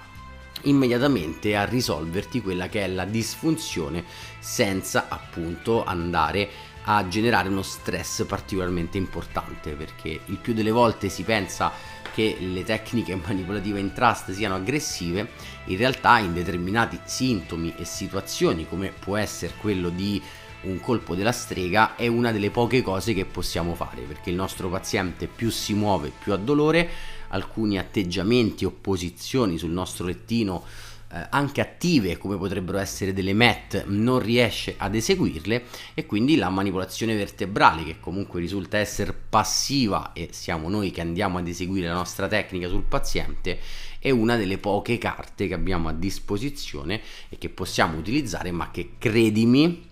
immediatamente 0.63 1.57
a 1.57 1.65
risolverti 1.65 2.41
quella 2.41 2.69
che 2.69 2.85
è 2.85 2.89
la 2.89 3.05
disfunzione 3.05 4.05
senza 4.39 5.07
appunto 5.09 5.85
andare 5.85 6.71
a 6.85 7.07
generare 7.07 7.49
uno 7.49 7.63
stress 7.63 8.25
particolarmente 8.25 8.99
importante 8.99 9.73
perché 9.73 10.21
il 10.27 10.39
più 10.39 10.53
delle 10.53 10.71
volte 10.71 11.09
si 11.09 11.23
pensa 11.23 11.73
che 12.13 12.37
le 12.41 12.65
tecniche 12.65 13.15
manipolative 13.25 13.79
in 13.79 13.93
trust 13.93 14.33
siano 14.33 14.57
aggressive 14.57 15.31
in 15.67 15.77
realtà 15.77 16.19
in 16.19 16.33
determinati 16.33 16.99
sintomi 17.05 17.75
e 17.77 17.85
situazioni 17.85 18.67
come 18.69 18.93
può 18.97 19.17
essere 19.17 19.55
quello 19.59 19.89
di 19.91 20.21
un 20.63 20.81
colpo 20.81 21.15
della 21.15 21.33
strega 21.33 21.97
è 21.97 22.07
una 22.07 22.31
delle 22.31 22.51
poche 22.51 22.83
cose 22.83 23.15
che 23.15 23.25
possiamo 23.25 23.75
fare 23.75 24.03
perché 24.03 24.31
il 24.31 24.37
nostro 24.37 24.69
paziente 24.69 25.27
più 25.27 25.51
si 25.51 25.75
muove 25.75 26.13
più 26.17 26.33
ha 26.33 26.37
dolore 26.37 26.89
alcuni 27.33 27.79
atteggiamenti 27.79 28.65
o 28.65 28.71
posizioni 28.71 29.59
sul 29.59 29.71
nostro 29.71 30.07
lettino 30.07 30.65
eh, 31.13 31.27
anche 31.29 31.61
attive 31.61 32.17
come 32.17 32.39
potrebbero 32.39 32.79
essere 32.79 33.13
delle 33.13 33.35
MET 33.35 33.85
non 33.87 34.19
riesce 34.19 34.77
ad 34.79 34.95
eseguirle 34.95 35.65
e 35.93 36.07
quindi 36.07 36.37
la 36.37 36.49
manipolazione 36.49 37.15
vertebrale 37.15 37.85
che 37.85 38.01
comunque 38.01 38.41
risulta 38.41 38.79
essere 38.79 39.13
passiva 39.13 40.13
e 40.15 40.29
siamo 40.33 40.71
noi 40.71 40.91
che 40.91 41.03
andiamo 41.03 41.37
ad 41.37 41.47
eseguire 41.47 41.89
la 41.89 41.95
nostra 41.95 42.29
tecnica 42.29 42.69
sul 42.69 42.85
paziente 42.85 43.59
è 43.99 44.11
una 44.11 44.37
delle 44.37 44.57
poche 44.57 44.97
carte 44.97 45.47
che 45.47 45.55
abbiamo 45.55 45.89
a 45.89 45.93
disposizione 45.93 47.01
e 47.29 47.37
che 47.37 47.51
possiamo 47.51 47.99
utilizzare 47.99 48.51
ma 48.51 48.71
che 48.71 48.93
credimi 48.99 49.91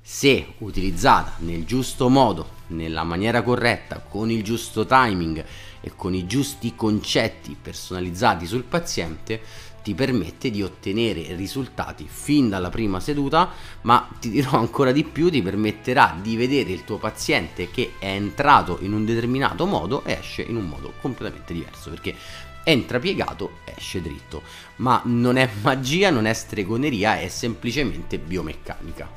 se 0.00 0.54
utilizzata 0.58 1.34
nel 1.38 1.64
giusto 1.64 2.08
modo, 2.08 2.48
nella 2.68 3.02
maniera 3.02 3.42
corretta, 3.42 3.98
con 3.98 4.30
il 4.30 4.44
giusto 4.44 4.86
timing 4.86 5.44
e 5.86 5.92
con 5.94 6.14
i 6.14 6.26
giusti 6.26 6.74
concetti 6.74 7.56
personalizzati 7.60 8.44
sul 8.44 8.64
paziente, 8.64 9.40
ti 9.84 9.94
permette 9.94 10.50
di 10.50 10.60
ottenere 10.60 11.36
risultati 11.36 12.08
fin 12.10 12.48
dalla 12.48 12.70
prima 12.70 12.98
seduta, 12.98 13.50
ma 13.82 14.08
ti 14.18 14.30
dirò 14.30 14.58
ancora 14.58 14.90
di 14.90 15.04
più, 15.04 15.30
ti 15.30 15.42
permetterà 15.42 16.18
di 16.20 16.34
vedere 16.34 16.72
il 16.72 16.82
tuo 16.82 16.96
paziente 16.96 17.70
che 17.70 17.92
è 18.00 18.08
entrato 18.08 18.78
in 18.80 18.92
un 18.92 19.04
determinato 19.04 19.64
modo 19.64 20.02
e 20.04 20.18
esce 20.20 20.42
in 20.42 20.56
un 20.56 20.66
modo 20.66 20.92
completamente 21.00 21.52
diverso, 21.52 21.90
perché 21.90 22.16
entra 22.64 22.98
piegato, 22.98 23.58
esce 23.64 24.02
dritto, 24.02 24.42
ma 24.76 25.00
non 25.04 25.36
è 25.36 25.48
magia, 25.62 26.10
non 26.10 26.26
è 26.26 26.32
stregoneria, 26.32 27.20
è 27.20 27.28
semplicemente 27.28 28.18
biomeccanica. 28.18 29.08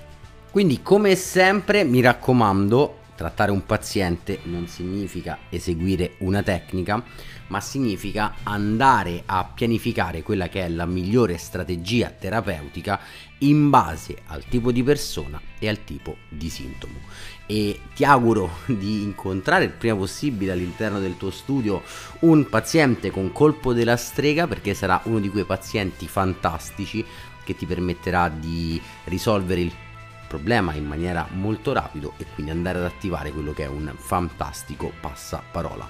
Quindi 0.52 0.84
come 0.84 1.16
sempre 1.16 1.84
mi 1.84 2.00
raccomando, 2.00 2.99
trattare 3.20 3.52
un 3.52 3.66
paziente 3.66 4.40
non 4.44 4.70
significa 4.70 5.40
eseguire 5.50 6.14
una 6.20 6.42
tecnica, 6.42 7.04
ma 7.48 7.60
significa 7.60 8.36
andare 8.44 9.24
a 9.26 9.44
pianificare 9.44 10.24
quella 10.24 10.48
che 10.48 10.64
è 10.64 10.70
la 10.70 10.86
migliore 10.86 11.38
strategia 11.38 12.12
terapeutica 12.12 12.98
in 13.40 13.70
base 13.70 14.20
al 14.28 14.46
tipo 14.46 14.72
di 14.72 14.84
persona 14.84 15.42
e 15.60 15.68
al 15.68 15.84
tipo 15.84 16.16
di 16.30 16.50
sintomo. 16.50 17.00
E 17.46 17.82
ti 17.94 18.06
auguro 18.06 18.60
di 18.68 19.02
incontrare 19.02 19.66
il 19.66 19.72
prima 19.72 19.98
possibile 19.98 20.54
all'interno 20.54 21.02
del 21.02 21.18
tuo 21.18 21.30
studio 21.30 21.84
un 22.20 22.48
paziente 22.48 23.12
con 23.12 23.34
colpo 23.34 23.74
della 23.74 23.98
strega 23.98 24.48
perché 24.48 24.74
sarà 24.74 25.02
uno 25.06 25.20
di 25.20 25.28
quei 25.28 25.44
pazienti 25.44 26.08
fantastici 26.08 27.04
che 27.44 27.54
ti 27.54 27.66
permetterà 27.66 28.30
di 28.30 28.80
risolvere 29.06 29.60
il 29.60 29.74
problema 30.30 30.74
in 30.76 30.86
maniera 30.86 31.28
molto 31.32 31.74
rapido 31.74 32.14
e 32.18 32.26
quindi 32.34 32.52
andare 32.52 32.78
ad 32.78 32.86
attivare 32.86 33.32
quello 33.32 33.52
che 33.52 33.64
è 33.64 33.68
un 33.68 33.92
fantastico 33.98 34.94
passaparola. 35.02 35.90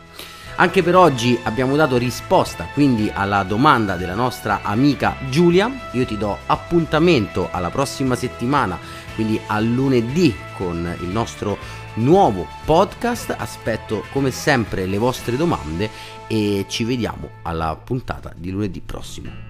Anche 0.55 0.81
per 0.81 0.95
oggi 0.95 1.37
abbiamo 1.43 1.75
dato 1.75 1.97
risposta 1.97 2.67
quindi 2.73 3.11
alla 3.13 3.43
domanda 3.43 3.95
della 3.97 4.15
nostra 4.15 4.61
amica 4.63 5.17
Giulia. 5.29 5.89
Io 5.91 6.05
ti 6.05 6.17
do 6.17 6.37
appuntamento 6.47 7.49
alla 7.51 7.69
prossima 7.69 8.15
settimana, 8.15 8.77
quindi 9.15 9.39
a 9.45 9.59
lunedì 9.59 10.35
con 10.57 10.97
il 11.01 11.07
nostro 11.07 11.57
nuovo 11.95 12.47
podcast. 12.65 13.35
Aspetto 13.37 14.05
come 14.11 14.31
sempre 14.31 14.85
le 14.85 14.97
vostre 14.97 15.37
domande 15.37 15.89
e 16.27 16.65
ci 16.67 16.83
vediamo 16.83 17.29
alla 17.43 17.75
puntata 17.75 18.33
di 18.35 18.51
lunedì 18.51 18.81
prossimo. 18.81 19.48